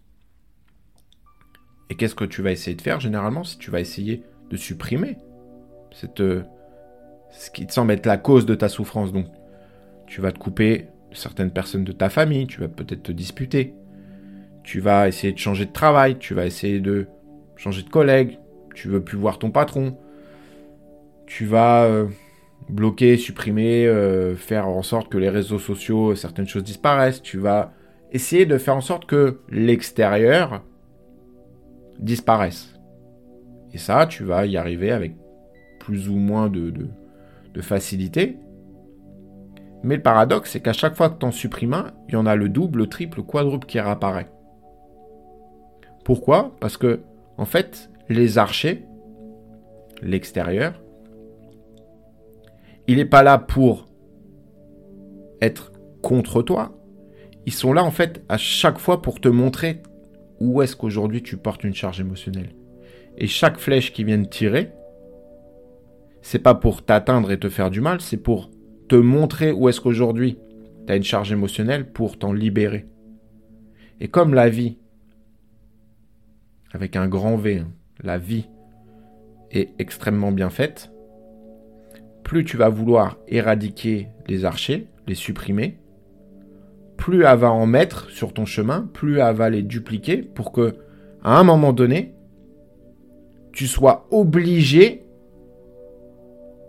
Et 1.90 1.96
qu'est-ce 1.96 2.16
que 2.16 2.26
tu 2.26 2.42
vas 2.42 2.52
essayer 2.52 2.76
de 2.76 2.82
faire 2.82 3.00
généralement 3.00 3.44
si 3.44 3.58
tu 3.58 3.72
vas 3.72 3.80
essayer 3.80 4.24
de 4.50 4.58
supprimer 4.58 5.18
cette, 5.92 6.22
euh, 6.22 6.44
ce 7.32 7.50
qui 7.52 7.68
te 7.68 7.74
semble 7.74 7.92
être 7.92 8.06
la 8.06 8.18
cause 8.18 8.46
de 8.46 8.56
ta 8.56 8.70
souffrance? 8.70 9.12
Donc, 9.12 9.28
tu 10.08 10.22
vas 10.22 10.32
te 10.32 10.40
couper 10.40 10.88
de 11.12 11.16
certaines 11.16 11.52
personnes 11.52 11.84
de 11.84 11.92
ta 11.92 12.10
famille, 12.10 12.48
tu 12.48 12.62
vas 12.62 12.68
peut-être 12.68 13.04
te 13.04 13.12
disputer, 13.12 13.74
tu 14.64 14.80
vas 14.80 15.08
essayer 15.08 15.34
de 15.34 15.40
changer 15.40 15.66
de 15.66 15.72
travail, 15.72 16.18
tu 16.18 16.34
vas 16.34 16.46
essayer 16.46 16.80
de 16.80 17.08
changer 17.56 17.84
de 17.84 17.90
collègue, 17.90 18.40
tu 18.76 18.88
veux 18.88 19.04
plus 19.04 19.18
voir 19.18 19.40
ton 19.40 19.52
patron, 19.52 19.98
tu 21.26 21.46
vas 21.46 21.84
euh, 21.84 22.08
bloquer, 22.70 23.18
supprimer, 23.18 23.88
euh, 23.88 24.36
faire 24.36 24.68
en 24.68 24.84
sorte 24.84 25.10
que 25.10 25.18
les 25.18 25.30
réseaux 25.30 25.60
sociaux, 25.60 26.16
certaines 26.16 26.48
choses 26.48 26.64
disparaissent, 26.64 27.22
tu 27.22 27.38
vas 27.38 27.74
essayer 28.14 28.46
de 28.46 28.58
faire 28.58 28.76
en 28.76 28.82
sorte 28.82 29.06
que 29.06 29.40
l'extérieur 29.50 30.64
disparaisse. 32.00 32.80
Et 33.74 33.78
ça, 33.80 34.06
tu 34.06 34.24
vas 34.24 34.46
y 34.46 34.56
arriver 34.56 34.92
avec 34.92 35.16
plus 35.80 36.08
ou 36.08 36.16
moins 36.16 36.48
de, 36.48 36.72
facilité. 37.62 38.38
Mais 39.84 39.98
le 39.98 40.02
paradoxe, 40.02 40.52
c'est 40.52 40.62
qu'à 40.62 40.74
chaque 40.74 40.96
fois 40.96 41.10
que 41.10 41.20
tu 41.20 41.26
en 41.26 41.32
supprimes 41.32 41.74
un, 41.74 41.92
il 42.08 42.14
y 42.14 42.18
en 42.18 42.26
a 42.26 42.36
le 42.36 42.50
double, 42.50 42.80
le 42.80 42.88
triple, 42.88 43.18
le 43.18 43.24
quadruple 43.24 43.68
qui 43.68 43.80
réapparaît. 43.80 44.30
Pourquoi? 46.06 46.52
Parce 46.60 46.78
que, 46.78 47.02
en 47.38 47.46
fait, 47.46 47.90
les 48.10 48.38
archers, 48.38 48.86
l'extérieur, 50.02 50.82
il 52.88 52.98
n'est 52.98 53.06
pas 53.06 53.24
là 53.24 53.38
pour 53.38 53.88
être 55.42 55.72
contre 56.02 56.42
toi. 56.42 56.72
Ils 57.46 57.54
sont 57.54 57.74
là, 57.74 57.84
en 57.84 57.92
fait, 57.92 58.24
à 58.30 58.38
chaque 58.38 58.80
fois 58.80 59.02
pour 59.02 59.20
te 59.20 59.28
montrer 59.28 59.82
où 60.40 60.62
est-ce 60.62 60.76
qu'aujourd'hui 60.76 61.24
tu 61.24 61.38
portes 61.38 61.64
une 61.64 61.74
charge 61.74 62.00
émotionnelle. 62.00 62.54
Et 63.18 63.28
chaque 63.28 63.60
flèche 63.60 63.94
qui 63.94 64.04
vient 64.04 64.18
de 64.18 64.28
tirer, 64.28 64.72
c'est 66.22 66.40
pas 66.40 66.56
pour 66.56 66.84
t'atteindre 66.84 67.32
et 67.32 67.40
te 67.40 67.50
faire 67.50 67.70
du 67.70 67.82
mal, 67.82 68.02
c'est 68.02 68.18
pour 68.18 68.50
te 68.88 68.96
montrer 68.96 69.52
où 69.52 69.70
est-ce 69.70 69.82
qu'aujourd'hui 69.82 70.38
tu 70.86 70.92
as 70.92 70.96
une 70.96 71.04
charge 71.04 71.32
émotionnelle 71.32 71.92
pour 71.92 72.18
t'en 72.18 72.34
libérer. 72.34 72.88
Et 74.00 74.08
comme 74.08 74.34
la 74.34 74.50
vie, 74.50 74.78
avec 76.74 76.96
un 76.96 77.08
grand 77.08 77.38
V, 77.38 77.60
hein, 77.60 77.72
la 78.02 78.18
vie 78.18 78.50
est 79.52 79.70
extrêmement 79.80 80.32
bien 80.32 80.50
faite, 80.50 80.92
plus 82.24 82.44
tu 82.44 82.58
vas 82.58 82.70
vouloir 82.70 83.18
éradiquer 83.28 84.08
les 84.28 84.46
archers, 84.46 84.88
les 85.08 85.16
supprimer, 85.16 85.78
plus 87.04 87.26
elle 87.26 87.38
va 87.38 87.52
en 87.52 87.66
mettre 87.66 88.10
sur 88.12 88.32
ton 88.32 88.46
chemin, 88.46 88.88
plus 88.94 89.20
elle 89.20 89.36
va 89.36 89.50
les 89.50 89.62
dupliquer 89.62 90.20
pour 90.20 90.54
que, 90.54 90.76
à 91.22 91.38
un 91.38 91.44
moment 91.44 91.74
donné, 91.74 92.14
tu 93.52 93.68
sois 93.68 94.08
obligé 94.10 95.02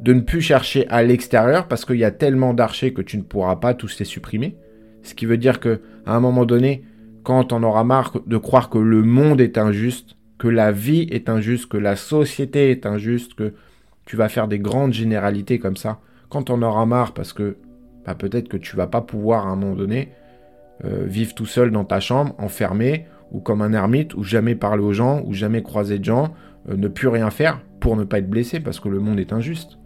de 0.01 0.13
ne 0.13 0.23
plus 0.23 0.41
chercher 0.41 0.89
à 0.89 1.05
l'extérieur 1.05 1.69
parce 1.69 1.85
qu'il 1.85 1.99
y 1.99 2.05
a 2.05 2.11
tellement 2.11 2.53
d'archers 2.53 2.93
que 2.93 3.01
tu 3.01 3.17
ne 3.17 3.23
pourras 3.23 3.55
pas 3.55 3.75
tous 3.75 3.97
les 4.01 4.05
supprimer. 4.05 4.57
Ce 5.05 5.15
qui 5.15 5.25
veut 5.25 5.39
dire 5.39 5.61
que 5.61 5.83
à 6.05 6.17
un 6.17 6.21
moment 6.21 6.47
donné, 6.47 6.83
quand 7.23 7.53
on 7.53 7.63
aura 7.63 7.85
marre 7.85 8.15
de 8.27 8.37
croire 8.37 8.71
que 8.71 8.79
le 8.79 9.05
monde 9.05 9.41
est 9.41 9.57
injuste, 9.57 10.17
que 10.39 10.49
la 10.49 10.73
vie 10.73 11.07
est 11.13 11.29
injuste, 11.29 11.69
que 11.69 11.77
la 11.77 11.95
société 11.95 12.73
est 12.73 12.87
injuste, 12.87 13.35
que 13.35 13.55
tu 14.05 14.17
vas 14.17 14.29
faire 14.29 14.49
des 14.49 14.59
grandes 14.59 14.95
généralités 14.95 15.61
comme 15.61 15.77
ça, 15.77 16.01
quand 16.29 16.51
on 16.51 16.61
aura 16.61 16.87
marre 16.87 17.15
parce 17.15 17.33
que 17.33 17.57
bah, 18.05 18.17
peut-être 18.17 18.49
que 18.49 18.57
tu 18.57 18.75
vas 18.75 18.89
pas 18.89 19.01
pouvoir 19.01 19.47
à 19.47 19.51
un 19.51 19.57
moment 19.57 19.77
donné 19.77 20.09
euh, 20.85 21.05
vivre 21.05 21.35
tout 21.35 21.47
seul 21.47 21.71
dans 21.71 21.85
ta 21.85 22.01
chambre, 22.01 22.35
enfermé, 22.39 23.07
ou 23.31 23.41
comme 23.41 23.63
un 23.63 23.73
ermite, 23.73 24.15
ou 24.15 24.23
jamais 24.23 24.55
parler 24.55 24.83
aux 24.83 24.93
gens, 24.93 25.23
ou 25.25 25.33
jamais 25.33 25.63
croiser 25.63 25.99
de 25.99 26.05
gens, 26.05 26.35
euh, 26.69 26.77
ne 26.77 26.89
plus 26.89 27.09
rien 27.09 27.31
faire 27.31 27.61
pour 27.81 27.97
ne 27.97 28.05
pas 28.05 28.19
être 28.19 28.31
blessé 28.31 28.61
parce 28.61 28.81
que 28.81 28.89
le 28.89 28.99
monde 28.99 29.21
est 29.21 29.33
injuste 29.33 29.79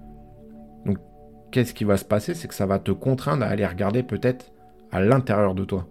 qu'est-ce 1.50 1.74
qui 1.74 1.84
va 1.84 1.96
se 1.96 2.04
passer? 2.04 2.34
C'est 2.34 2.48
que 2.48 2.54
ça 2.54 2.66
va 2.66 2.78
te 2.78 2.90
contraindre 2.90 3.44
à 3.44 3.48
aller 3.48 3.66
regarder 3.66 4.02
peut-être 4.02 4.52
à 4.90 5.00
l'intérieur 5.00 5.54
de 5.54 5.64
toi. 5.64 5.88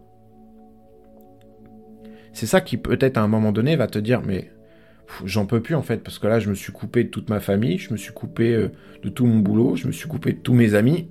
C'est 2.34 2.46
ça 2.46 2.62
qui 2.62 2.78
peut-être 2.78 3.18
à 3.18 3.22
un 3.22 3.28
moment 3.28 3.52
donné 3.52 3.76
va 3.76 3.88
te 3.88 4.00
dire 4.00 4.22
mais 4.22 4.52
j'en 5.26 5.46
peux 5.46 5.62
plus 5.62 5.76
en 5.76 5.82
fait 5.82 6.04
parce 6.04 6.20
que 6.20 6.28
là 6.28 6.40
je 6.40 6.50
me 6.50 6.56
suis 6.56 6.72
coupé 6.72 7.04
de 7.04 7.10
toute 7.10 7.30
ma 7.30 7.40
famille, 7.40 7.78
je 7.78 7.92
me 7.92 7.98
suis 7.98 8.14
coupé 8.14 8.54
euh, 8.54 8.72
de 9.02 9.10
tout 9.10 9.26
mon 9.26 9.40
boulot, 9.40 9.76
je 9.76 9.88
me 9.88 9.92
suis 9.92 10.08
coupé 10.08 10.34
de 10.34 10.40
tous 10.40 10.54
mes 10.54 10.76
amis. 10.76 11.10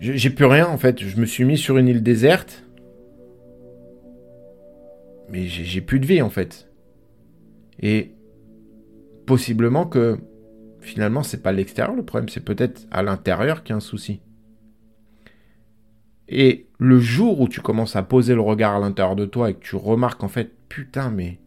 J'ai 0.00 0.30
plus 0.30 0.46
rien 0.46 0.66
en 0.66 0.78
fait, 0.78 0.98
je 1.02 1.20
me 1.20 1.26
suis 1.26 1.44
mis 1.44 1.58
sur 1.58 1.76
une 1.76 1.86
île 1.86 2.02
déserte. 2.02 2.64
Mais 5.28 5.46
j'ai 5.46 5.82
plus 5.82 6.00
de 6.00 6.06
vie 6.06 6.22
en 6.22 6.30
fait. 6.30 6.68
Et 7.80 8.12
possiblement 9.26 9.86
que 9.86 10.18
finalement, 10.80 11.22
c'est 11.22 11.42
pas 11.42 11.52
l'extérieur 11.52 11.94
le 11.94 12.02
problème, 12.02 12.30
c'est 12.30 12.44
peut-être 12.44 12.86
à 12.90 13.02
l'intérieur 13.02 13.62
qu'il 13.62 13.70
y 13.70 13.74
a 13.74 13.76
un 13.76 13.80
souci. 13.80 14.22
Et 16.28 16.68
le 16.78 16.98
jour 16.98 17.40
où 17.40 17.48
tu 17.48 17.60
commences 17.60 17.94
à 17.94 18.02
poser 18.02 18.34
le 18.34 18.40
regard 18.40 18.76
à 18.76 18.80
l'intérieur 18.80 19.16
de 19.16 19.26
toi 19.26 19.50
et 19.50 19.54
que 19.54 19.60
tu 19.60 19.76
remarques 19.76 20.24
en 20.24 20.28
fait, 20.28 20.50
putain, 20.68 21.10
mais 21.10 21.38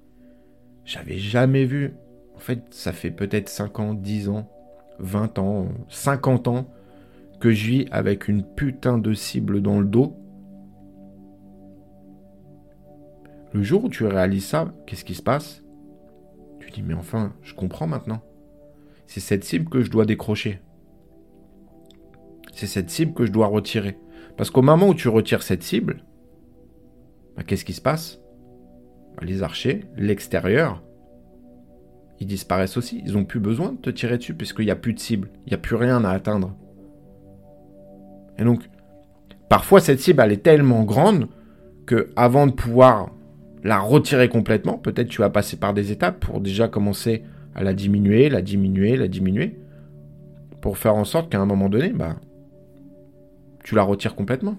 j'avais 0.85 1.17
jamais 1.17 1.65
vu. 1.65 1.93
En 2.35 2.39
fait, 2.39 2.65
ça 2.69 2.93
fait 2.93 3.11
peut-être 3.11 3.49
5 3.49 3.79
ans, 3.79 3.93
10 3.95 4.29
ans, 4.29 4.51
20 4.99 5.39
ans, 5.39 5.69
50 5.89 6.47
ans 6.49 6.67
que 7.43 7.51
je 7.51 7.67
vis 7.67 7.85
avec 7.91 8.29
une 8.29 8.41
putain 8.41 8.97
de 8.97 9.13
cible 9.13 9.61
dans 9.61 9.81
le 9.81 9.85
dos. 9.85 10.15
Le 13.51 13.61
jour 13.61 13.83
où 13.83 13.89
tu 13.89 14.05
réalises 14.05 14.45
ça, 14.45 14.73
qu'est-ce 14.87 15.03
qui 15.03 15.13
se 15.13 15.21
passe? 15.21 15.61
Tu 16.61 16.71
dis, 16.71 16.81
mais 16.81 16.93
enfin, 16.93 17.33
je 17.41 17.53
comprends 17.53 17.85
maintenant. 17.85 18.21
C'est 19.07 19.19
cette 19.19 19.43
cible 19.43 19.69
que 19.69 19.81
je 19.81 19.91
dois 19.91 20.05
décrocher. 20.05 20.61
C'est 22.53 22.65
cette 22.65 22.89
cible 22.89 23.13
que 23.13 23.25
je 23.25 23.33
dois 23.33 23.47
retirer. 23.47 23.99
Parce 24.37 24.49
qu'au 24.49 24.61
moment 24.61 24.87
où 24.87 24.95
tu 24.95 25.09
retires 25.09 25.43
cette 25.43 25.63
cible, 25.63 26.05
bah, 27.35 27.43
qu'est-ce 27.43 27.65
qui 27.65 27.73
se 27.73 27.81
passe? 27.81 28.21
Bah, 29.17 29.25
Les 29.25 29.43
archers, 29.43 29.83
l'extérieur, 29.97 30.81
ils 32.21 32.27
disparaissent 32.27 32.77
aussi. 32.77 33.03
Ils 33.05 33.15
n'ont 33.15 33.25
plus 33.25 33.41
besoin 33.41 33.73
de 33.73 33.79
te 33.79 33.89
tirer 33.89 34.17
dessus 34.17 34.33
puisqu'il 34.33 34.63
n'y 34.63 34.71
a 34.71 34.77
plus 34.77 34.93
de 34.93 34.99
cible. 34.99 35.29
Il 35.45 35.49
n'y 35.49 35.55
a 35.55 35.57
plus 35.57 35.75
rien 35.75 36.05
à 36.05 36.11
atteindre. 36.11 36.55
Et 38.37 38.43
donc, 38.43 38.69
parfois 39.49 39.79
cette 39.79 39.99
cible, 39.99 40.21
elle 40.23 40.31
est 40.31 40.43
tellement 40.43 40.83
grande 40.83 41.27
que 41.85 42.09
avant 42.15 42.47
de 42.47 42.51
pouvoir 42.51 43.11
la 43.63 43.79
retirer 43.79 44.29
complètement, 44.29 44.77
peut-être 44.77 45.07
tu 45.07 45.21
vas 45.21 45.29
passer 45.29 45.57
par 45.57 45.73
des 45.73 45.91
étapes 45.91 46.19
pour 46.19 46.41
déjà 46.41 46.67
commencer 46.67 47.23
à 47.55 47.63
la 47.63 47.73
diminuer, 47.73 48.29
la 48.29 48.41
diminuer, 48.41 48.97
la 48.97 49.07
diminuer, 49.07 49.57
pour 50.61 50.77
faire 50.77 50.95
en 50.95 51.05
sorte 51.05 51.29
qu'à 51.29 51.39
un 51.39 51.45
moment 51.45 51.69
donné, 51.69 51.89
bah, 51.89 52.15
tu 53.63 53.75
la 53.75 53.83
retires 53.83 54.15
complètement. 54.15 54.57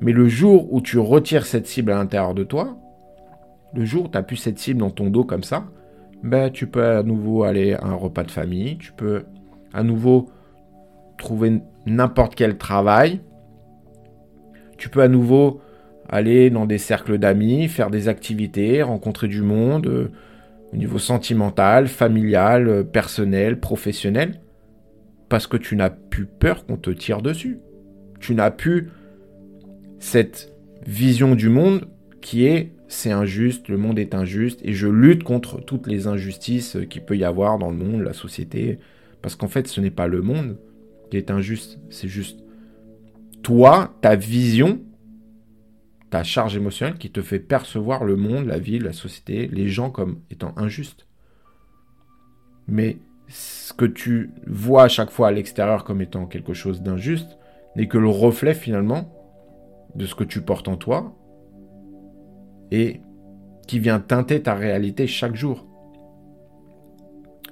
Mais 0.00 0.12
le 0.12 0.28
jour 0.28 0.72
où 0.72 0.80
tu 0.80 0.98
retires 0.98 1.46
cette 1.46 1.66
cible 1.66 1.92
à 1.92 1.96
l'intérieur 1.96 2.34
de 2.34 2.44
toi, 2.44 2.76
le 3.74 3.84
jour 3.84 4.04
où 4.04 4.08
tu 4.08 4.16
n'as 4.16 4.22
plus 4.22 4.36
cette 4.36 4.58
cible 4.58 4.80
dans 4.80 4.90
ton 4.90 5.10
dos 5.10 5.24
comme 5.24 5.42
ça, 5.42 5.64
ben, 6.22 6.50
tu 6.50 6.66
peux 6.66 6.84
à 6.84 7.02
nouveau 7.02 7.44
aller 7.44 7.74
à 7.74 7.86
un 7.86 7.94
repas 7.94 8.24
de 8.24 8.30
famille, 8.30 8.78
tu 8.78 8.92
peux 8.92 9.24
à 9.72 9.82
nouveau 9.82 10.30
trouver 11.16 11.60
n'importe 11.86 12.34
quel 12.34 12.56
travail, 12.56 13.20
tu 14.76 14.88
peux 14.88 15.02
à 15.02 15.08
nouveau 15.08 15.60
aller 16.08 16.50
dans 16.50 16.66
des 16.66 16.78
cercles 16.78 17.18
d'amis, 17.18 17.68
faire 17.68 17.90
des 17.90 18.08
activités, 18.08 18.82
rencontrer 18.82 19.28
du 19.28 19.42
monde 19.42 19.86
euh, 19.86 20.08
au 20.72 20.76
niveau 20.76 20.98
sentimental, 20.98 21.88
familial, 21.88 22.68
euh, 22.68 22.84
personnel, 22.84 23.60
professionnel, 23.60 24.40
parce 25.28 25.46
que 25.46 25.56
tu 25.56 25.76
n'as 25.76 25.90
plus 25.90 26.26
peur 26.26 26.66
qu'on 26.66 26.76
te 26.76 26.90
tire 26.90 27.22
dessus. 27.22 27.58
Tu 28.20 28.34
n'as 28.34 28.50
plus 28.50 28.90
cette 29.98 30.52
vision 30.86 31.34
du 31.34 31.48
monde 31.48 31.88
qui 32.20 32.46
est 32.46 32.70
c'est 32.86 33.10
injuste, 33.10 33.68
le 33.68 33.78
monde 33.78 33.98
est 33.98 34.14
injuste, 34.14 34.60
et 34.62 34.72
je 34.72 34.86
lutte 34.86 35.24
contre 35.24 35.60
toutes 35.60 35.86
les 35.86 36.06
injustices 36.06 36.76
qu'il 36.88 37.02
peut 37.02 37.16
y 37.16 37.24
avoir 37.24 37.58
dans 37.58 37.70
le 37.70 37.76
monde, 37.76 38.02
la 38.02 38.12
société, 38.12 38.78
parce 39.22 39.34
qu'en 39.34 39.48
fait 39.48 39.66
ce 39.66 39.80
n'est 39.80 39.90
pas 39.90 40.06
le 40.06 40.22
monde 40.22 40.56
est 41.16 41.30
injuste, 41.30 41.78
c'est 41.90 42.08
juste 42.08 42.40
toi, 43.42 43.94
ta 44.00 44.16
vision, 44.16 44.80
ta 46.10 46.24
charge 46.24 46.56
émotionnelle 46.56 46.96
qui 46.96 47.10
te 47.10 47.22
fait 47.22 47.38
percevoir 47.38 48.04
le 48.04 48.16
monde, 48.16 48.46
la 48.46 48.58
vie, 48.58 48.78
la 48.78 48.92
société, 48.92 49.48
les 49.48 49.68
gens 49.68 49.90
comme 49.90 50.20
étant 50.30 50.54
injustes. 50.56 51.06
Mais 52.66 52.98
ce 53.28 53.72
que 53.72 53.84
tu 53.84 54.30
vois 54.46 54.84
à 54.84 54.88
chaque 54.88 55.10
fois 55.10 55.28
à 55.28 55.32
l'extérieur 55.32 55.84
comme 55.84 56.00
étant 56.00 56.26
quelque 56.26 56.54
chose 56.54 56.82
d'injuste 56.82 57.38
n'est 57.76 57.88
que 57.88 57.98
le 57.98 58.08
reflet 58.08 58.54
finalement 58.54 59.12
de 59.94 60.06
ce 60.06 60.14
que 60.14 60.24
tu 60.24 60.40
portes 60.40 60.68
en 60.68 60.76
toi 60.76 61.14
et 62.70 63.00
qui 63.66 63.78
vient 63.78 64.00
teinter 64.00 64.42
ta 64.42 64.54
réalité 64.54 65.06
chaque 65.06 65.36
jour. 65.36 65.66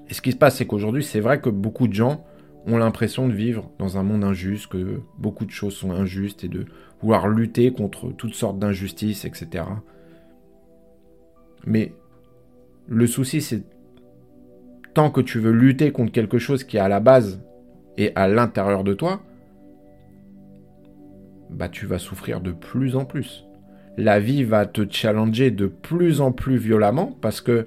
Et 0.09 0.15
ce 0.15 0.23
qui 0.23 0.33
se 0.33 0.37
passe, 0.37 0.57
c'est 0.57 0.67
qu'aujourd'hui, 0.67 1.05
c'est 1.05 1.21
vrai 1.21 1.41
que 1.41 1.51
beaucoup 1.51 1.89
de 1.89 1.95
gens 1.95 2.25
ont 2.67 2.77
l'impression 2.77 3.29
de 3.29 3.33
vivre 3.33 3.71
dans 3.79 3.99
un 3.99 4.03
monde 4.03 4.25
injuste, 4.25 4.69
que 4.69 5.01
beaucoup 5.19 5.45
de 5.45 5.51
choses 5.51 5.75
sont 5.75 5.93
injustes 5.93 6.45
et 6.45 6.49
de 6.49 6.67
vouloir 7.01 7.29
lutter 7.29 7.73
contre 7.73 8.13
toutes 8.13 8.35
sortes 8.35 8.59
d'injustices, 8.59 9.25
etc. 9.25 9.65
Mais 11.67 11.93
le 12.89 13.07
souci, 13.07 13.41
c'est 13.41 13.65
tant 14.95 15.11
que 15.11 15.21
tu 15.21 15.39
veux 15.39 15.53
lutter 15.53 15.91
contre 15.93 16.13
quelque 16.13 16.39
chose 16.39 16.65
qui 16.65 16.77
est 16.77 16.81
à 16.81 16.89
la 16.89 17.01
base 17.01 17.43
et 17.97 18.13
à 18.15 18.29
l'intérieur 18.29 18.85
de 18.85 18.95
toi, 18.95 19.23
bah 21.51 21.69
tu 21.69 21.87
vas 21.87 21.99
souffrir 21.99 22.41
de 22.41 22.53
plus 22.53 22.97
en 22.97 23.05
plus 23.05 23.45
la 23.97 24.21
vie 24.21 24.45
va 24.45 24.67
te 24.67 24.87
challenger 24.89 25.51
de 25.51 25.67
plus 25.67 26.21
en 26.21 26.33
plus 26.33 26.57
violemment 26.57 27.17
parce 27.21 27.41
que 27.41 27.67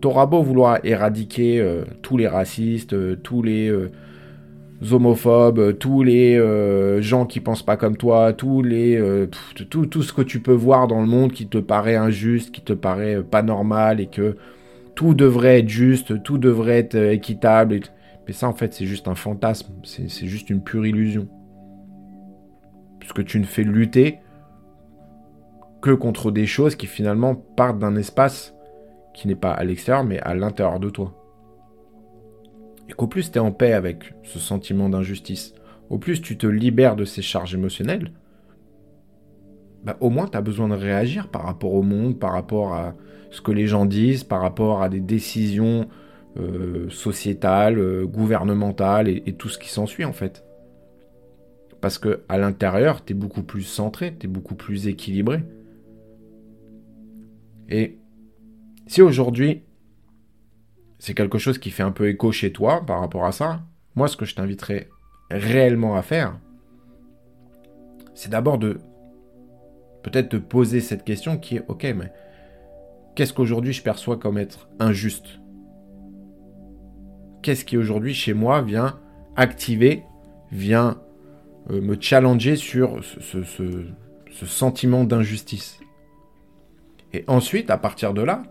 t'auras 0.00 0.26
beau 0.26 0.42
vouloir 0.42 0.78
éradiquer 0.84 1.60
euh, 1.60 1.84
tous 2.02 2.16
les 2.16 2.28
racistes, 2.28 2.92
euh, 2.92 3.16
tous 3.16 3.42
les 3.42 3.68
euh, 3.68 3.90
homophobes, 4.90 5.78
tous 5.78 6.02
les 6.02 6.38
gens 7.02 7.26
qui 7.26 7.40
pensent 7.40 7.64
pas 7.64 7.76
comme 7.76 7.96
toi, 7.96 8.32
tous 8.32 8.62
les 8.62 9.26
tout, 9.70 9.86
tout 9.86 10.02
ce 10.02 10.12
que 10.12 10.22
tu 10.22 10.38
peux 10.38 10.52
voir 10.52 10.86
dans 10.86 11.00
le 11.00 11.08
monde 11.08 11.32
qui 11.32 11.48
te 11.48 11.58
paraît 11.58 11.96
injuste, 11.96 12.52
qui 12.52 12.60
te 12.60 12.72
paraît 12.72 13.20
pas 13.24 13.42
normal 13.42 13.98
et 13.98 14.06
que 14.06 14.36
tout 14.94 15.14
devrait 15.14 15.58
être 15.58 15.68
juste, 15.68 16.22
tout 16.22 16.38
devrait 16.38 16.78
être 16.78 16.94
équitable. 16.94 17.80
Mais 18.28 18.32
ça 18.32 18.46
en 18.46 18.52
fait 18.52 18.72
c'est 18.72 18.86
juste 18.86 19.08
un 19.08 19.16
fantasme, 19.16 19.72
c'est 19.82 20.26
juste 20.26 20.48
une 20.48 20.62
pure 20.62 20.86
illusion. 20.86 21.26
Puisque 23.00 23.24
tu 23.24 23.40
ne 23.40 23.46
fais 23.46 23.64
lutter 23.64 24.18
que 25.82 25.90
contre 25.90 26.30
des 26.30 26.46
choses 26.46 26.76
qui 26.76 26.86
finalement 26.86 27.34
partent 27.34 27.80
d'un 27.80 27.96
espace 27.96 28.54
qui 29.18 29.26
n'est 29.26 29.34
pas 29.34 29.52
à 29.52 29.64
l'extérieur 29.64 30.04
mais 30.04 30.20
à 30.20 30.34
l'intérieur 30.34 30.78
de 30.78 30.90
toi. 30.90 31.12
Et 32.88 32.92
qu'au 32.92 33.08
plus 33.08 33.32
tu 33.32 33.38
es 33.38 33.40
en 33.40 33.50
paix 33.50 33.72
avec 33.72 34.14
ce 34.22 34.38
sentiment 34.38 34.88
d'injustice, 34.88 35.54
au 35.90 35.98
plus 35.98 36.22
tu 36.22 36.38
te 36.38 36.46
libères 36.46 36.94
de 36.94 37.04
ces 37.04 37.20
charges 37.20 37.52
émotionnelles, 37.52 38.12
bah, 39.82 39.96
au 40.00 40.10
moins 40.10 40.28
tu 40.28 40.38
as 40.38 40.40
besoin 40.40 40.68
de 40.68 40.74
réagir 40.74 41.28
par 41.28 41.42
rapport 41.42 41.74
au 41.74 41.82
monde, 41.82 42.18
par 42.18 42.32
rapport 42.32 42.74
à 42.74 42.94
ce 43.30 43.40
que 43.40 43.50
les 43.50 43.66
gens 43.66 43.86
disent, 43.86 44.22
par 44.22 44.40
rapport 44.40 44.82
à 44.82 44.88
des 44.88 45.00
décisions 45.00 45.88
euh, 46.38 46.88
sociétales, 46.88 47.78
euh, 47.78 48.06
gouvernementales 48.06 49.08
et, 49.08 49.34
tout 49.36 49.48
ce 49.48 49.58
qui 49.58 49.68
s'ensuit 49.68 50.04
en 50.04 50.12
fait. 50.12 50.44
Parce 51.80 51.98
que 51.98 52.22
à 52.28 52.38
l'intérieur, 52.38 53.04
tu 53.04 53.14
es 53.14 53.16
beaucoup 53.16 53.42
plus 53.42 53.62
centré, 53.62 54.14
tu 54.16 54.26
es 54.26 54.28
beaucoup 54.28 54.54
plus 54.54 54.86
équilibré. 54.86 55.42
Et 57.68 57.98
si 58.88 59.02
aujourd'hui, 59.02 59.62
c'est 60.98 61.14
quelque 61.14 61.38
chose 61.38 61.58
qui 61.58 61.70
fait 61.70 61.82
un 61.82 61.92
peu 61.92 62.08
écho 62.08 62.32
chez 62.32 62.52
toi 62.52 62.84
par 62.84 63.00
rapport 63.00 63.26
à 63.26 63.32
ça, 63.32 63.60
moi, 63.94 64.08
ce 64.08 64.16
que 64.16 64.24
je 64.24 64.34
t'inviterais 64.34 64.88
réellement 65.30 65.94
à 65.94 66.02
faire, 66.02 66.40
c'est 68.14 68.30
d'abord 68.30 68.58
de 68.58 68.80
peut-être 70.02 70.30
te 70.30 70.36
poser 70.36 70.80
cette 70.80 71.04
question 71.04 71.36
qui 71.36 71.56
est, 71.56 71.64
ok, 71.68 71.84
mais 71.94 72.10
qu'est-ce 73.14 73.34
qu'aujourd'hui 73.34 73.74
je 73.74 73.82
perçois 73.82 74.16
comme 74.16 74.38
être 74.38 74.70
injuste? 74.80 75.38
Qu'est-ce 77.42 77.66
qui 77.66 77.76
aujourd'hui 77.76 78.14
chez 78.14 78.32
moi 78.32 78.62
vient 78.62 78.98
activer, 79.36 80.02
vient 80.50 81.00
euh, 81.70 81.80
me 81.82 82.00
challenger 82.00 82.56
sur 82.56 83.04
ce 83.04 84.46
sentiment 84.46 85.04
d'injustice? 85.04 85.78
Et 87.12 87.24
ensuite, 87.26 87.70
à 87.70 87.76
partir 87.76 88.14
de 88.14 88.22
là, 88.22 88.42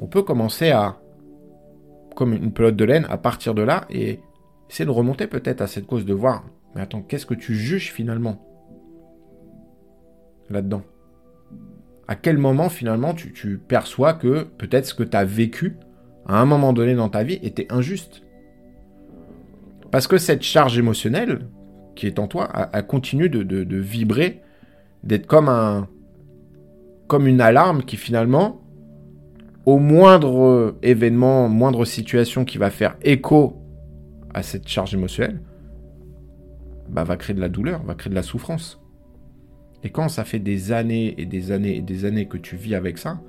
on 0.00 0.06
peut 0.06 0.22
commencer 0.22 0.70
à, 0.70 0.98
comme 2.16 2.32
une 2.32 2.52
pelote 2.52 2.76
de 2.76 2.84
laine, 2.84 3.06
à 3.08 3.18
partir 3.18 3.54
de 3.54 3.62
là 3.62 3.86
et 3.90 4.20
essayer 4.68 4.84
de 4.84 4.90
remonter 4.90 5.26
peut-être 5.26 5.60
à 5.60 5.66
cette 5.66 5.86
cause 5.86 6.04
de 6.04 6.14
voir, 6.14 6.44
mais 6.74 6.80
attends, 6.80 7.02
qu'est-ce 7.02 7.26
que 7.26 7.34
tu 7.34 7.54
juges 7.54 7.92
finalement 7.92 8.44
là-dedans? 10.50 10.82
À 12.06 12.14
quel 12.14 12.38
moment 12.38 12.68
finalement 12.68 13.14
tu, 13.14 13.58
perçois 13.58 14.14
que 14.14 14.44
peut-être 14.44 14.86
ce 14.86 14.94
que 14.94 15.02
tu 15.02 15.16
as 15.16 15.24
vécu 15.24 15.76
à 16.26 16.40
un 16.40 16.46
moment 16.46 16.72
donné 16.72 16.94
dans 16.94 17.08
ta 17.08 17.22
vie 17.22 17.38
était 17.42 17.70
injuste? 17.70 18.22
Parce 19.90 20.06
que 20.06 20.18
cette 20.18 20.42
charge 20.42 20.78
émotionnelle 20.78 21.46
qui 21.94 22.06
est 22.06 22.18
en 22.18 22.28
toi 22.28 22.44
a, 22.46 22.82
continué 22.82 23.28
de, 23.28 23.42
de 23.42 23.76
vibrer, 23.76 24.42
d'être 25.02 25.26
comme 25.26 25.48
un, 25.48 25.88
comme 27.08 27.26
une 27.26 27.40
alarme 27.40 27.82
qui 27.82 27.96
finalement, 27.96 28.60
au 29.68 29.78
moindre 29.78 30.78
événement, 30.80 31.46
moindre 31.50 31.84
situation 31.84 32.46
qui 32.46 32.56
va 32.56 32.70
faire 32.70 32.96
écho 33.02 33.60
à 34.32 34.42
cette 34.42 34.66
charge 34.66 34.94
émotionnelle, 34.94 35.42
bah, 36.88 37.04
va 37.04 37.18
créer 37.18 37.36
de 37.36 37.40
la 37.42 37.50
douleur, 37.50 37.82
va 37.84 37.94
créer 37.94 38.08
de 38.08 38.14
la 38.14 38.22
souffrance. 38.22 38.80
Et 39.82 39.90
quand 39.90 40.08
ça 40.08 40.24
fait 40.24 40.38
des 40.38 40.72
années 40.72 41.20
et 41.20 41.26
des 41.26 41.52
années 41.52 41.76
et 41.76 41.82
des 41.82 42.06
années 42.06 42.26
que 42.26 42.38
tu 42.38 42.56
vis 42.56 42.74
avec 42.74 42.96
ça, 42.96 43.20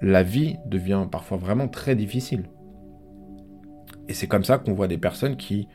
la 0.00 0.22
vie 0.22 0.56
devient 0.64 1.06
parfois 1.12 1.36
vraiment 1.36 1.68
très 1.68 1.94
difficile. 1.94 2.44
Et 4.08 4.14
c'est 4.14 4.26
comme 4.26 4.42
ça 4.42 4.56
qu'on 4.56 4.72
voit 4.72 4.88
des 4.88 4.96
personnes 4.96 5.36
qui 5.36 5.68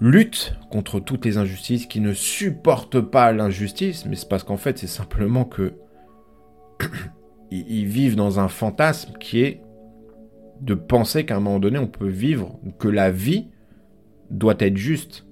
lutte 0.00 0.56
contre 0.70 1.00
toutes 1.00 1.26
les 1.26 1.36
injustices, 1.36 1.84
qui 1.84 2.00
ne 2.00 2.14
supportent 2.14 3.02
pas 3.02 3.30
l'injustice, 3.30 4.06
mais 4.06 4.16
c'est 4.16 4.28
parce 4.30 4.42
qu'en 4.42 4.56
fait 4.56 4.78
c'est 4.78 4.86
simplement 4.86 5.44
que 5.44 5.74
ils 7.50 7.86
vivent 7.86 8.16
dans 8.16 8.40
un 8.40 8.48
fantasme 8.48 9.12
qui 9.18 9.42
est 9.42 9.62
de 10.60 10.74
penser 10.74 11.26
qu'à 11.26 11.36
un 11.36 11.40
moment 11.40 11.58
donné 11.58 11.78
on 11.78 11.86
peut 11.86 12.08
vivre, 12.08 12.58
que 12.78 12.88
la 12.88 13.10
vie 13.10 13.48
doit 14.30 14.56
être 14.58 14.76
juste. 14.76 15.26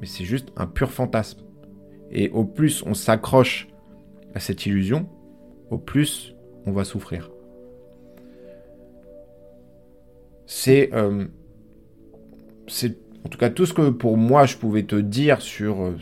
Mais 0.00 0.06
c'est 0.06 0.24
juste 0.24 0.52
un 0.56 0.66
pur 0.66 0.90
fantasme. 0.90 1.40
Et 2.10 2.28
au 2.30 2.44
plus 2.44 2.82
on 2.86 2.94
s'accroche 2.94 3.68
à 4.34 4.40
cette 4.40 4.66
illusion, 4.66 5.08
au 5.70 5.78
plus 5.78 6.34
on 6.66 6.72
va 6.72 6.84
souffrir. 6.84 7.30
C'est 10.46 10.92
euh, 10.92 11.26
c'est 12.68 12.98
en 13.24 13.28
tout 13.28 13.38
cas, 13.38 13.50
tout 13.50 13.66
ce 13.66 13.72
que 13.72 13.88
pour 13.90 14.16
moi 14.16 14.46
je 14.46 14.56
pouvais 14.56 14.82
te 14.82 14.96
dire 14.96 15.40
sur 15.40 15.82
euh, 15.82 15.96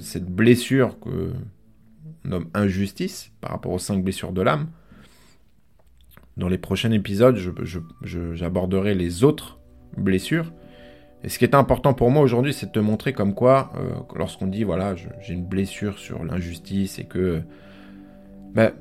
cette 0.00 0.26
blessure 0.26 0.98
que 1.00 1.32
nomme 2.24 2.46
injustice 2.54 3.32
par 3.40 3.52
rapport 3.52 3.72
aux 3.72 3.78
cinq 3.78 4.02
blessures 4.02 4.32
de 4.32 4.42
l'âme, 4.42 4.68
dans 6.36 6.48
les 6.48 6.58
prochains 6.58 6.90
épisodes, 6.92 7.38
j'aborderai 8.02 8.94
les 8.94 9.24
autres 9.24 9.58
blessures. 9.96 10.52
Et 11.22 11.28
ce 11.28 11.38
qui 11.38 11.44
est 11.44 11.54
important 11.54 11.92
pour 11.92 12.10
moi 12.10 12.22
aujourd'hui, 12.22 12.54
c'est 12.54 12.66
de 12.66 12.72
te 12.72 12.78
montrer 12.78 13.12
comme 13.12 13.34
quoi, 13.34 13.72
euh, 13.76 13.90
lorsqu'on 14.16 14.46
dit 14.46 14.64
voilà, 14.64 14.94
j'ai 15.20 15.34
une 15.34 15.44
blessure 15.44 15.98
sur 15.98 16.24
l'injustice 16.24 16.98
et 16.98 17.04
que 17.04 17.42
ben, 18.54 18.72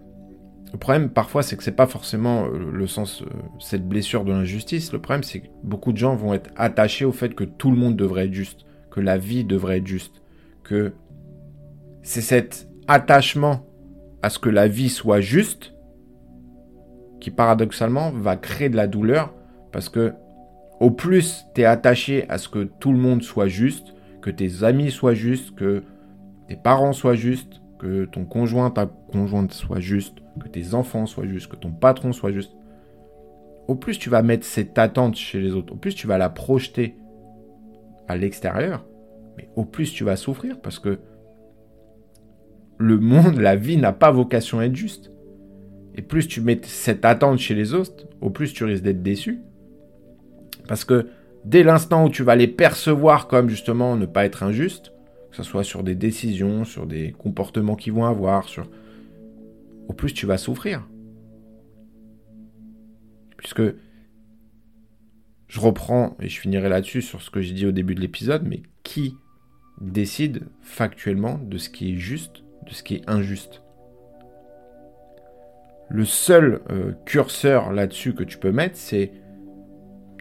le 0.72 0.78
problème, 0.78 1.10
parfois, 1.10 1.44
c'est 1.44 1.58
que 1.58 1.64
c'est 1.64 1.76
pas 1.76 1.88
forcément 1.88 2.46
euh, 2.46 2.72
le 2.72 2.88
sens, 2.88 3.24
euh, 3.24 3.26
cette 3.60 3.88
blessure 3.88 4.24
de 4.24 4.32
l'injustice. 4.32 4.94
Le 4.94 5.00
problème, 5.00 5.24
c'est 5.24 5.42
que 5.42 5.48
beaucoup 5.64 5.92
de 5.92 5.98
gens 5.98 6.16
vont 6.16 6.34
être 6.34 6.52
attachés 6.56 7.06
au 7.06 7.12
fait 7.12 7.34
que 7.34 7.44
tout 7.44 7.72
le 7.72 7.78
monde 7.78 7.96
devrait 7.96 8.28
être 8.28 8.34
juste, 8.34 8.66
que 8.92 9.02
la 9.02 9.18
vie 9.18 9.44
devrait 9.44 9.80
être 9.80 9.88
juste, 9.88 10.22
que 10.64 10.94
c'est 12.04 12.22
cet 12.22 12.69
attachement 12.90 13.66
à 14.24 14.30
ce 14.30 14.40
que 14.40 14.50
la 14.50 14.68
vie 14.68 14.90
soit 14.90 15.22
juste 15.22 15.76
qui 17.22 17.30
paradoxalement 17.32 18.12
va 18.12 18.36
créer 18.36 18.68
de 18.68 18.76
la 18.76 18.88
douleur 18.88 19.34
parce 19.72 19.90
que 19.90 20.14
au 20.80 20.90
plus 20.90 21.46
tu 21.54 21.62
es 21.62 21.66
attaché 21.66 22.28
à 22.30 22.38
ce 22.40 22.50
que 22.50 22.64
tout 22.64 22.92
le 22.92 22.98
monde 22.98 23.22
soit 23.22 23.48
juste, 23.48 23.94
que 24.22 24.32
tes 24.32 24.64
amis 24.64 24.90
soient 24.90 25.14
justes, 25.14 25.56
que 25.56 25.84
tes 26.48 26.56
parents 26.56 26.94
soient 26.94 27.16
justes, 27.16 27.62
que 27.78 28.06
ton 28.06 28.26
conjoint, 28.26 28.72
ta 28.72 28.88
conjointe 28.88 29.54
soit 29.54 29.80
juste, 29.80 30.18
que 30.42 30.48
tes 30.48 30.74
enfants 30.74 31.06
soient 31.06 31.28
justes, 31.28 31.52
que 31.52 31.58
ton 31.58 31.72
patron 31.72 32.12
soit 32.12 32.32
juste, 32.32 32.56
au 33.68 33.76
plus 33.76 34.00
tu 34.00 34.10
vas 34.10 34.24
mettre 34.24 34.46
cette 34.46 34.80
attente 34.80 35.16
chez 35.16 35.40
les 35.40 35.54
autres, 35.54 35.74
au 35.74 35.78
plus 35.78 35.94
tu 35.94 36.08
vas 36.08 36.18
la 36.18 36.30
projeter 36.30 36.96
à 38.08 38.18
l'extérieur, 38.18 38.84
mais 39.38 39.48
au 39.56 39.64
plus 39.64 39.94
tu 39.94 40.04
vas 40.04 40.16
souffrir 40.16 40.60
parce 40.60 40.80
que 40.80 41.00
le 42.80 42.98
monde, 42.98 43.38
la 43.38 43.58
vie 43.58 43.78
n'a 43.78 43.92
pas 43.92 44.10
vocation 44.10 44.60
à 44.60 44.66
être 44.66 44.76
juste. 44.76 45.12
Et 45.96 46.02
plus 46.02 46.28
tu 46.28 46.40
mets 46.40 46.60
cette 46.64 47.04
attente 47.04 47.38
chez 47.38 47.54
les 47.54 47.74
autres, 47.74 48.08
au 48.22 48.30
plus 48.30 48.54
tu 48.54 48.64
risques 48.64 48.84
d'être 48.84 49.04
déçu. 49.04 49.42
Parce 50.68 50.86
que 50.86 51.10
dès 51.44 51.62
l'instant 51.62 52.06
où 52.06 52.10
tu 52.10 52.24
vas 52.24 52.38
les 52.38 52.48
percevoir 52.48 53.28
comme 53.28 53.50
justement 53.50 53.98
ne 53.98 54.06
pas 54.06 54.26
être 54.26 54.44
injuste, 54.44 54.94
que 55.30 55.36
ce 55.36 55.44
soit 55.44 55.66
sur 55.66 55.84
des 55.84 55.94
décisions, 55.94 56.64
sur 56.64 56.88
des 56.88 57.12
comportements 57.12 57.76
qu'ils 57.76 57.94
vont 57.94 58.06
avoir, 58.06 58.48
sur... 58.48 58.70
au 59.90 59.94
plus 59.94 60.14
tu 60.14 60.26
vas 60.26 60.38
souffrir. 60.38 60.88
Puisque 63.38 63.64
je 65.48 65.60
reprends, 65.60 66.16
et 66.22 66.30
je 66.30 66.40
finirai 66.40 66.70
là-dessus 66.70 67.02
sur 67.02 67.22
ce 67.22 67.30
que 67.30 67.42
j'ai 67.42 67.54
dit 67.54 67.66
au 67.66 67.72
début 67.72 67.96
de 67.96 68.02
l'épisode, 68.02 68.48
mais 68.48 68.64
qui 68.84 69.16
décide 69.82 70.44
factuellement 70.62 71.40
de 71.44 71.58
ce 71.58 71.70
qui 71.70 71.94
est 71.94 71.98
juste, 71.98 72.44
ce 72.74 72.84
qui 72.84 72.96
est 72.96 73.10
injuste 73.10 73.62
Le 75.90 76.06
seul 76.06 76.62
euh, 76.70 76.94
curseur 77.06 77.72
là-dessus 77.72 78.14
que 78.14 78.24
tu 78.24 78.38
peux 78.38 78.52
mettre, 78.52 78.78
c'est 78.78 79.12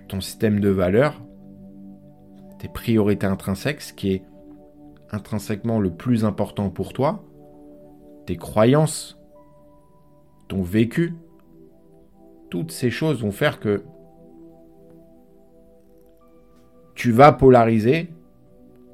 ton 0.08 0.20
système 0.20 0.60
de 0.60 0.70
valeurs, 0.70 1.20
tes 2.58 2.68
priorités 2.68 3.26
intrinsèques, 3.26 3.82
ce 3.82 3.92
qui 3.92 4.12
est 4.12 4.22
intrinsèquement 5.10 5.80
le 5.80 5.90
plus 5.90 6.24
important 6.24 6.70
pour 6.70 6.92
toi, 6.92 7.24
tes 8.26 8.36
croyances, 8.36 9.18
ton 10.48 10.62
vécu, 10.62 11.14
toutes 12.50 12.72
ces 12.72 12.90
choses 12.90 13.22
vont 13.22 13.32
faire 13.32 13.60
que 13.60 13.82
tu 16.94 17.12
vas 17.12 17.32
polariser 17.32 18.10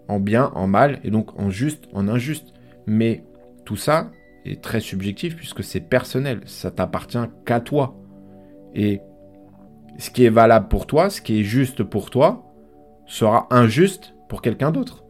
en 0.08 0.20
bien, 0.20 0.52
en 0.54 0.66
mal, 0.66 1.00
et 1.04 1.10
donc 1.10 1.38
en 1.38 1.50
juste, 1.50 1.88
en 1.94 2.08
injuste. 2.08 2.52
Mais 2.86 3.24
tout 3.64 3.76
ça 3.76 4.10
est 4.44 4.62
très 4.62 4.80
subjectif 4.80 5.36
puisque 5.36 5.64
c'est 5.64 5.80
personnel, 5.80 6.40
ça 6.46 6.70
t'appartient 6.70 7.18
qu'à 7.46 7.60
toi. 7.60 7.96
Et 8.74 9.00
ce 9.98 10.10
qui 10.10 10.24
est 10.24 10.30
valable 10.30 10.68
pour 10.68 10.86
toi, 10.86 11.10
ce 11.10 11.20
qui 11.20 11.40
est 11.40 11.44
juste 11.44 11.82
pour 11.82 12.10
toi, 12.10 12.44
sera 13.06 13.46
injuste 13.50 14.14
pour 14.28 14.42
quelqu'un 14.42 14.70
d'autre. 14.70 15.04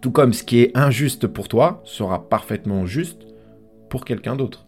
Tout 0.00 0.10
comme 0.10 0.32
ce 0.32 0.42
qui 0.42 0.60
est 0.60 0.76
injuste 0.76 1.26
pour 1.26 1.48
toi 1.48 1.80
sera 1.84 2.28
parfaitement 2.28 2.86
juste 2.86 3.26
pour 3.88 4.04
quelqu'un 4.04 4.36
d'autre. 4.36 4.66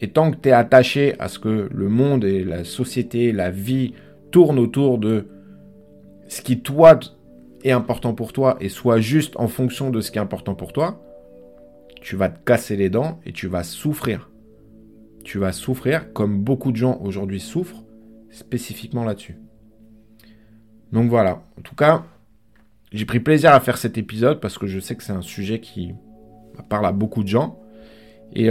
Et 0.00 0.10
tant 0.10 0.30
que 0.30 0.36
tu 0.36 0.48
es 0.48 0.52
attaché 0.52 1.18
à 1.18 1.28
ce 1.28 1.38
que 1.38 1.68
le 1.72 1.88
monde 1.88 2.24
et 2.24 2.44
la 2.44 2.64
société, 2.64 3.32
la 3.32 3.50
vie 3.50 3.94
tournent 4.30 4.58
autour 4.58 4.98
de 4.98 5.28
ce 6.28 6.42
qui, 6.42 6.60
toi, 6.60 6.98
est 7.64 7.70
important 7.70 8.14
pour 8.14 8.32
toi 8.32 8.56
et 8.60 8.68
soit 8.68 9.00
juste 9.00 9.34
en 9.36 9.48
fonction 9.48 9.90
de 9.90 10.00
ce 10.00 10.10
qui 10.10 10.18
est 10.18 10.20
important 10.20 10.54
pour 10.54 10.72
toi, 10.72 11.00
tu 12.06 12.14
vas 12.14 12.28
te 12.28 12.38
casser 12.44 12.76
les 12.76 12.88
dents 12.88 13.18
et 13.26 13.32
tu 13.32 13.48
vas 13.48 13.64
souffrir. 13.64 14.30
Tu 15.24 15.38
vas 15.38 15.50
souffrir 15.50 16.12
comme 16.12 16.40
beaucoup 16.40 16.70
de 16.70 16.76
gens 16.76 17.00
aujourd'hui 17.02 17.40
souffrent, 17.40 17.82
spécifiquement 18.30 19.02
là-dessus. 19.02 19.40
Donc 20.92 21.10
voilà, 21.10 21.42
en 21.58 21.62
tout 21.62 21.74
cas, 21.74 22.04
j'ai 22.92 23.06
pris 23.06 23.18
plaisir 23.18 23.52
à 23.52 23.58
faire 23.58 23.76
cet 23.76 23.98
épisode 23.98 24.38
parce 24.38 24.56
que 24.56 24.68
je 24.68 24.78
sais 24.78 24.94
que 24.94 25.02
c'est 25.02 25.14
un 25.14 25.20
sujet 25.20 25.58
qui 25.58 25.94
parle 26.68 26.86
à 26.86 26.92
beaucoup 26.92 27.24
de 27.24 27.28
gens. 27.28 27.58
Et 28.32 28.50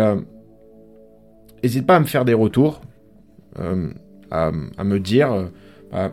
n'hésite 1.64 1.84
euh, 1.84 1.88
pas 1.88 1.96
à 1.96 2.00
me 2.02 2.06
faire 2.06 2.26
des 2.26 2.34
retours, 2.34 2.82
euh, 3.60 3.90
à, 4.32 4.52
me 4.52 5.00
dire 5.00 5.32
euh, 5.32 5.46
bah, 5.94 6.12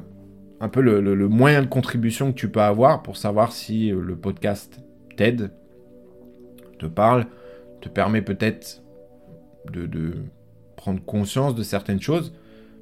un 0.61 0.69
peu 0.69 0.81
le, 0.81 1.29
moyen 1.29 1.63
de 1.63 1.67
contribution 1.67 2.31
que 2.31 2.39
tu 2.39 2.49
peux 2.49 2.63
avoir 2.63 3.03
pour 3.03 3.17
savoir 3.17 3.51
si 3.51 3.91
le 3.91 4.15
podcast 4.15 4.81
t'aide, 5.17 5.51
te 6.83 6.87
parle, 6.87 7.27
te 7.81 7.89
permet 7.89 8.23
peut-être 8.23 8.83
de, 9.71 10.15
prendre 10.77 11.03
conscience 11.05 11.55
de 11.55 11.63
certaines 11.63 12.01
choses. 12.01 12.35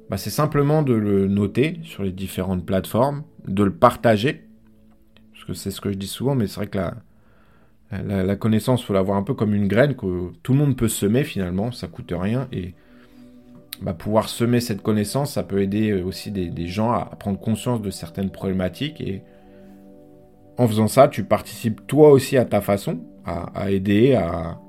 Bah, 0.09 0.17
c'est 0.17 0.31
simplement 0.31 0.81
de 0.81 0.93
le 0.93 1.27
noter 1.27 1.79
sur 1.83 2.03
les 2.03 2.11
différentes 2.11 2.65
plateformes, 2.65 3.23
de 3.47 3.63
le 3.63 3.73
partager, 3.73 4.47
parce 5.31 5.45
que 5.45 5.53
c'est 5.53 5.71
ce 5.71 5.81
que 5.81 5.91
je 5.91 5.97
dis 5.97 6.07
souvent, 6.07 6.35
mais 6.35 6.47
c'est 6.47 6.55
vrai 6.55 6.67
que 6.67 6.79
la, 7.91 8.35
connaissance, 8.35 8.83
faut 8.83 8.93
l'avoir 8.93 9.17
un 9.17 9.23
peu 9.23 9.33
comme 9.33 9.53
une 9.53 9.67
graine 9.67 9.95
que 9.95 10.31
tout 10.43 10.53
le 10.53 10.59
monde 10.59 10.77
peut 10.77 10.87
semer 10.87 11.23
finalement, 11.23 11.71
ça 11.71 11.87
coûte 11.87 12.13
rien 12.15 12.47
et 12.51 12.73
bah, 13.81 13.93
pouvoir 13.93 14.29
semer 14.29 14.61
cette 14.61 14.81
connaissance, 14.81 15.33
ça 15.33 15.43
peut 15.43 15.61
aider 15.61 16.01
aussi 16.01 16.31
des, 16.31 16.67
gens 16.67 16.91
à, 16.91 17.05
prendre 17.19 17.39
conscience 17.39 17.81
de 17.81 17.89
certaines 17.89 18.29
problématiques. 18.29 19.01
Et 19.01 19.23
en 20.61 20.67
faisant 20.67 20.87
ça, 20.87 21.07
tu 21.07 21.23
participes 21.23 21.87
toi 21.87 22.11
aussi 22.11 22.37
à 22.37 22.45
ta 22.45 22.61
façon 22.61 22.99
à, 23.25 23.71
aider, 23.71 24.13
à, 24.13 24.59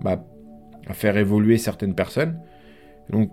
bah, 0.00 0.24
à 0.86 0.92
faire 0.92 1.16
évoluer 1.16 1.56
certaines 1.56 1.94
personnes. 1.94 2.38
Donc, 3.10 3.30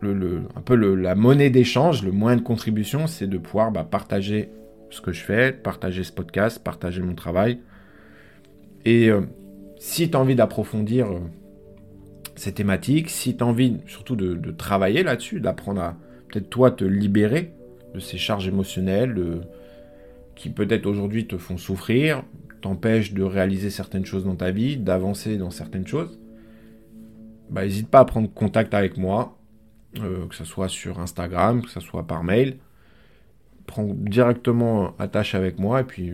le, 0.00 0.42
un 0.54 0.60
peu 0.60 0.74
la 0.76 1.14
monnaie 1.14 1.50
d'échange, 1.50 2.04
le 2.04 2.12
moyen 2.12 2.36
de 2.36 2.42
contribution, 2.42 3.06
c'est 3.06 3.26
de 3.26 3.38
pouvoir 3.38 3.72
bah, 3.72 3.86
partager 3.88 4.50
ce 4.90 5.00
que 5.00 5.12
je 5.12 5.20
fais, 5.20 5.52
partager 5.52 6.04
ce 6.04 6.12
podcast, 6.12 6.62
partager 6.62 7.00
mon 7.00 7.14
travail. 7.14 7.58
Et 8.84 9.08
euh, 9.08 9.22
si 9.78 10.10
tu 10.10 10.16
as 10.16 10.20
envie 10.20 10.36
d'approfondir 10.36 11.10
euh, 11.10 11.20
ces 12.36 12.52
thématiques, 12.52 13.10
si 13.10 13.36
tu 13.36 13.42
as 13.42 13.46
envie 13.46 13.78
surtout 13.86 14.14
de, 14.14 14.50
travailler 14.52 15.02
là-dessus, 15.02 15.40
d'apprendre 15.40 15.80
à 15.80 15.96
peut-être 16.28 16.50
toi 16.50 16.70
te 16.70 16.84
libérer 16.84 17.52
de 17.94 17.98
ces 17.98 18.18
charges 18.18 18.46
émotionnelles 18.46 19.14
qui 20.36 20.50
peut-être 20.50 20.86
aujourd'hui 20.86 21.26
te 21.26 21.38
font 21.38 21.56
souffrir, 21.56 22.22
t'empêchent 22.60 23.12
de 23.12 23.22
réaliser 23.22 23.70
certaines 23.70 24.04
choses 24.04 24.24
dans 24.24 24.36
ta 24.36 24.50
vie, 24.50 24.76
d'avancer 24.76 25.36
dans 25.36 25.50
certaines 25.50 25.86
choses, 25.86 26.18
bah, 27.50 27.62
n'hésite 27.64 27.88
pas 27.88 28.00
à 28.00 28.04
prendre 28.04 28.32
contact 28.32 28.74
avec 28.74 28.96
moi, 28.96 29.36
euh, 30.00 30.26
que 30.26 30.34
ce 30.34 30.44
soit 30.44 30.68
sur 30.68 30.98
Instagram, 30.98 31.62
que 31.62 31.70
ce 31.70 31.80
soit 31.80 32.06
par 32.06 32.24
mail. 32.24 32.56
Prends 33.66 33.86
directement 33.94 34.94
attache 34.98 35.34
avec 35.34 35.58
moi 35.58 35.80
et 35.80 35.84
puis 35.84 36.12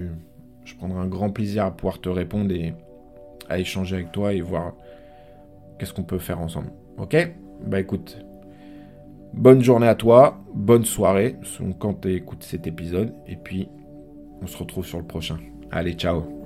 je 0.65 0.75
prendrai 0.77 1.01
un 1.01 1.07
grand 1.07 1.31
plaisir 1.31 1.65
à 1.65 1.71
pouvoir 1.71 2.01
te 2.01 2.09
répondre 2.09 2.53
et 2.53 2.75
à 3.49 3.59
échanger 3.59 3.97
avec 3.97 4.13
toi 4.13 4.33
et 4.33 4.41
voir 4.41 4.75
qu'est-ce 5.79 5.93
qu'on 5.93 6.05
peut 6.05 6.19
faire 6.19 6.41
ensemble. 6.41 6.71
Ok? 6.99 7.17
Bah 7.67 7.81
écoute, 7.81 8.19
bonne 9.33 9.63
journée 9.63 9.89
à 9.89 9.95
toi, 9.95 10.39
bonne 10.55 10.85
soirée, 10.85 11.37
quand 11.79 12.03
tu 12.03 12.15
écoutes 12.15 12.43
cet 12.43 12.67
épisode, 12.67 13.15
et 13.27 13.37
puis 13.37 13.69
on 14.43 14.47
se 14.47 14.57
retrouve 14.57 14.87
sur 14.87 14.99
le 14.99 15.05
prochain. 15.05 15.39
Allez, 15.71 15.95
ciao 15.95 16.40